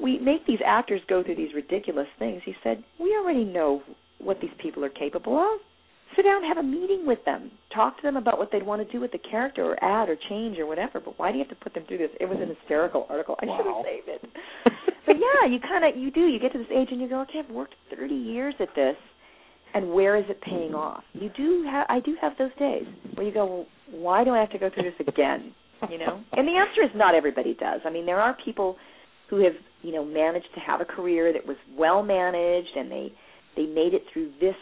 [0.00, 2.42] we make these actors go through these ridiculous things.
[2.44, 3.82] He said, we already know
[4.18, 5.60] what these people are capable of.
[6.14, 7.50] Sit down have a meeting with them.
[7.74, 10.16] Talk to them about what they'd want to do with the character or add or
[10.28, 11.00] change or whatever.
[11.00, 12.10] But why do you have to put them through this?
[12.20, 13.36] It was an hysterical article.
[13.40, 13.82] I should Wow.
[13.84, 14.30] have saved it.
[15.06, 16.26] but yeah, you kind of you do.
[16.26, 18.96] You get to this age and you go, okay, I've worked 30 years at this,
[19.74, 21.02] and where is it paying off?
[21.12, 21.86] You do have.
[21.90, 22.84] I do have those days
[23.14, 25.52] where you go, well, why do I have to go through this again?
[25.90, 26.22] You know.
[26.32, 27.80] And the answer is not everybody does.
[27.84, 28.76] I mean, there are people
[29.28, 29.52] who have
[29.82, 33.12] you know managed to have a career that was well managed and they
[33.56, 34.54] they made it through this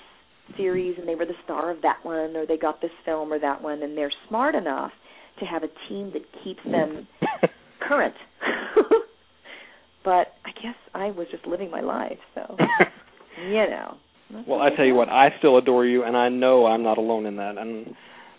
[0.56, 3.38] series and they were the star of that one or they got this film or
[3.38, 4.92] that one and they're smart enough
[5.40, 7.08] to have a team that keeps them
[7.88, 8.14] current.
[10.04, 12.56] but I guess I was just living my life, so
[13.48, 13.96] you know.
[14.46, 17.26] Well, I tell you what, I still adore you, and I know I'm not alone
[17.26, 17.56] in that.
[17.58, 17.94] And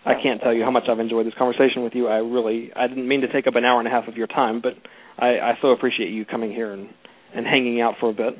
[0.06, 2.08] I can't tell you how much I've enjoyed this conversation with you.
[2.08, 4.28] I really, I didn't mean to take up an hour and a half of your
[4.28, 4.74] time, but
[5.18, 6.90] I, I so appreciate you coming here and
[7.34, 8.34] and hanging out for a bit.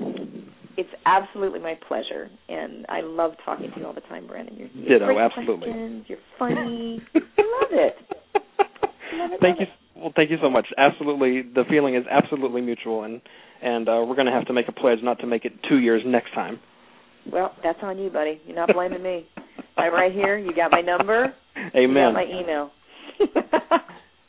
[0.78, 4.56] It's absolutely my pleasure, and I love talking to you all the time, Brandon.
[4.58, 5.70] You're, you're Ditto, great absolutely.
[5.70, 6.06] questions.
[6.08, 7.02] You're funny.
[7.16, 7.96] I love it.
[9.14, 10.02] Love it, Thank love you.
[10.02, 10.68] Well, thank you so much.
[10.78, 13.22] Absolutely, the feeling is absolutely mutual, and
[13.62, 15.78] and uh, we're going to have to make a pledge not to make it two
[15.78, 16.60] years next time.
[17.32, 18.42] Well, that's on you, buddy.
[18.46, 19.26] You're not blaming me.
[19.78, 20.38] I'm right here.
[20.38, 21.34] You got my number.
[21.58, 21.88] Amen.
[21.88, 22.72] You got my email.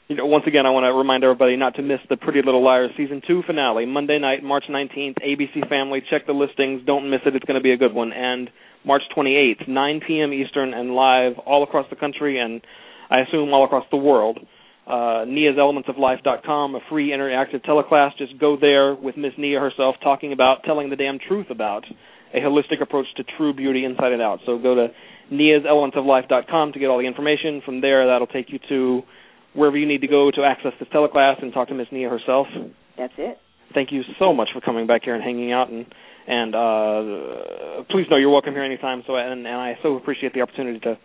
[0.08, 2.62] You know, once again, I want to remind everybody not to miss the Pretty Little
[2.62, 5.16] Liars season two finale, Monday night, March 19th.
[5.18, 6.82] ABC Family, check the listings.
[6.86, 7.34] Don't miss it.
[7.34, 8.12] It's going to be a good one.
[8.12, 8.48] And
[8.84, 10.32] March 28th, 9 p.m.
[10.32, 12.60] Eastern, and live all across the country, and
[13.10, 14.38] I assume all across the world.
[14.86, 18.16] Uh, Nia'sElementsOfLife.com, a free interactive teleclass.
[18.16, 21.84] Just go there with Miss Nia herself, talking about telling the damn truth about
[22.32, 24.38] a holistic approach to true beauty inside and out.
[24.46, 24.88] So go to
[25.32, 27.60] Nia'sElementsOfLife.com to get all the information.
[27.64, 29.02] From there, that'll take you to
[29.56, 32.46] wherever you need to go to access this teleclass and talk to Miss Nia herself.
[32.96, 33.38] That's it.
[33.74, 35.86] Thank you so much for coming back here and hanging out and
[36.28, 40.40] and uh please know you're welcome here anytime so and, and I so appreciate the
[40.40, 40.98] opportunity to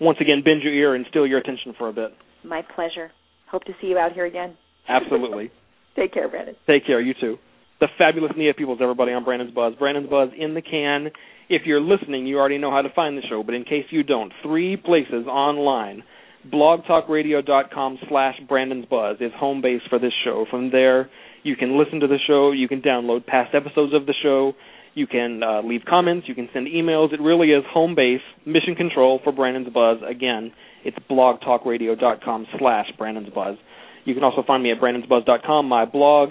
[0.00, 2.12] once again bend your ear and steal your attention for a bit.
[2.44, 3.10] My pleasure.
[3.50, 4.56] Hope to see you out here again.
[4.88, 5.50] Absolutely.
[5.96, 6.54] Take care, Brandon.
[6.66, 7.38] Take care, you too.
[7.80, 9.74] The fabulous Nia Peeples, everybody on Brandon's Buzz.
[9.78, 11.10] Brandon's Buzz in the can.
[11.48, 14.02] If you're listening, you already know how to find the show, but in case you
[14.02, 16.02] don't, three places online
[16.46, 20.46] blogtalkradio.com slash Brandon's Buzz is home base for this show.
[20.50, 21.10] From there,
[21.42, 24.52] you can listen to the show, you can download past episodes of the show,
[24.94, 27.12] you can uh, leave comments, you can send emails.
[27.12, 29.98] It really is home base, mission control for Brandon's Buzz.
[30.08, 30.52] Again,
[30.84, 33.56] it's blogtalkradio.com slash Brandon's Buzz.
[34.04, 36.30] You can also find me at brandonsbuzz.com, my blog.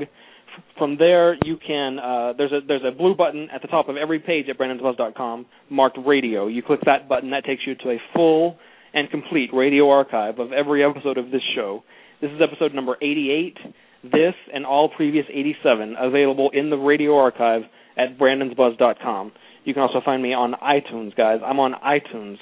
[0.77, 3.95] From there, you can uh, there's a there's a blue button at the top of
[3.95, 6.47] every page at brandonsbuzz.com marked radio.
[6.47, 8.57] You click that button, that takes you to a full
[8.97, 11.83] and complete radio archive of every episode of this show.
[12.19, 13.55] This is episode number 88.
[14.03, 17.61] This and all previous 87 available in the radio archive
[17.95, 19.31] at brandonsbuzz.com.
[19.65, 21.41] You can also find me on iTunes, guys.
[21.45, 22.37] I'm on iTunes.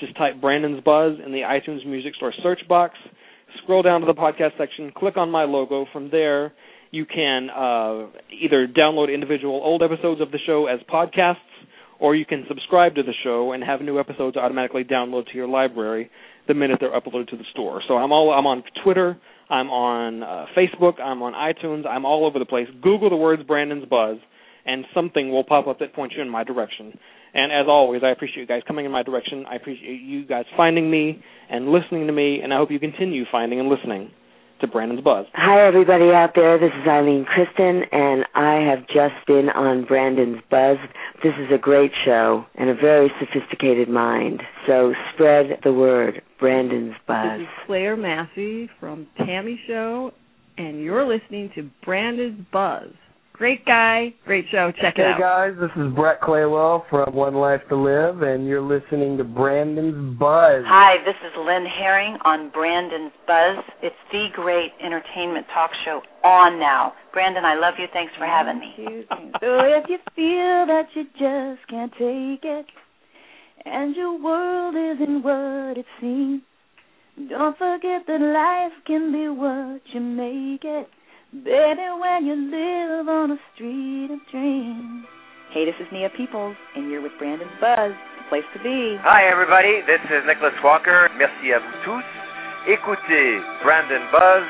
[0.00, 2.94] Just type Brandon's Buzz in the iTunes Music Store search box.
[3.62, 5.86] Scroll down to the podcast section, click on my logo.
[5.92, 6.52] From there,
[6.90, 11.36] you can uh, either download individual old episodes of the show as podcasts,
[12.00, 15.46] or you can subscribe to the show and have new episodes automatically download to your
[15.46, 16.10] library
[16.48, 17.82] the minute they're uploaded to the store.
[17.86, 19.18] So I'm all I'm on Twitter,
[19.48, 22.66] I'm on uh, Facebook, I'm on iTunes, I'm all over the place.
[22.82, 24.16] Google the words Brandon's Buzz,
[24.66, 26.98] and something will pop up that points you in my direction.
[27.32, 29.44] And as always, I appreciate you guys coming in my direction.
[29.48, 33.24] I appreciate you guys finding me and listening to me, and I hope you continue
[33.30, 34.10] finding and listening
[34.60, 35.26] to Brandon's Buzz.
[35.34, 36.58] Hi, everybody out there.
[36.58, 40.76] This is Ilene Kristen, and I have just been on Brandon's Buzz.
[41.22, 44.42] This is a great show and a very sophisticated mind.
[44.66, 47.38] So spread the word, Brandon's Buzz.
[47.38, 50.12] This is Claire Massey from Tammy Show,
[50.58, 52.90] and you're listening to Brandon's Buzz.
[53.40, 54.70] Great guy, great show.
[54.82, 55.16] Check hey it out.
[55.16, 59.24] Hey guys, this is Brett Claywell from One Life to Live, and you're listening to
[59.24, 60.60] Brandon's Buzz.
[60.68, 63.64] Hi, this is Lynn Herring on Brandon's Buzz.
[63.82, 66.92] It's the great entertainment talk show on now.
[67.14, 67.86] Brandon, I love you.
[67.94, 69.06] Thanks for having me.
[69.08, 72.66] so if you feel that you just can't take it,
[73.64, 76.42] and your world isn't what it seems,
[77.30, 80.90] don't forget that life can be what you make it.
[81.30, 85.06] Baby, when you live on a street of dreams.
[85.54, 88.98] Hey, this is Nia Peeples, and you're with Brandon's Buzz, the place to be.
[89.06, 89.78] Hi, everybody.
[89.86, 91.06] This is Nicholas Walker.
[91.14, 92.02] Merci à vous tous.
[92.66, 94.42] Écoutez Brandon Buzz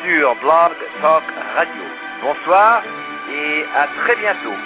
[0.00, 0.72] sur Blog
[1.04, 1.24] Talk
[1.60, 1.84] Radio.
[2.24, 2.80] Bonsoir
[3.28, 4.56] et à très bientôt.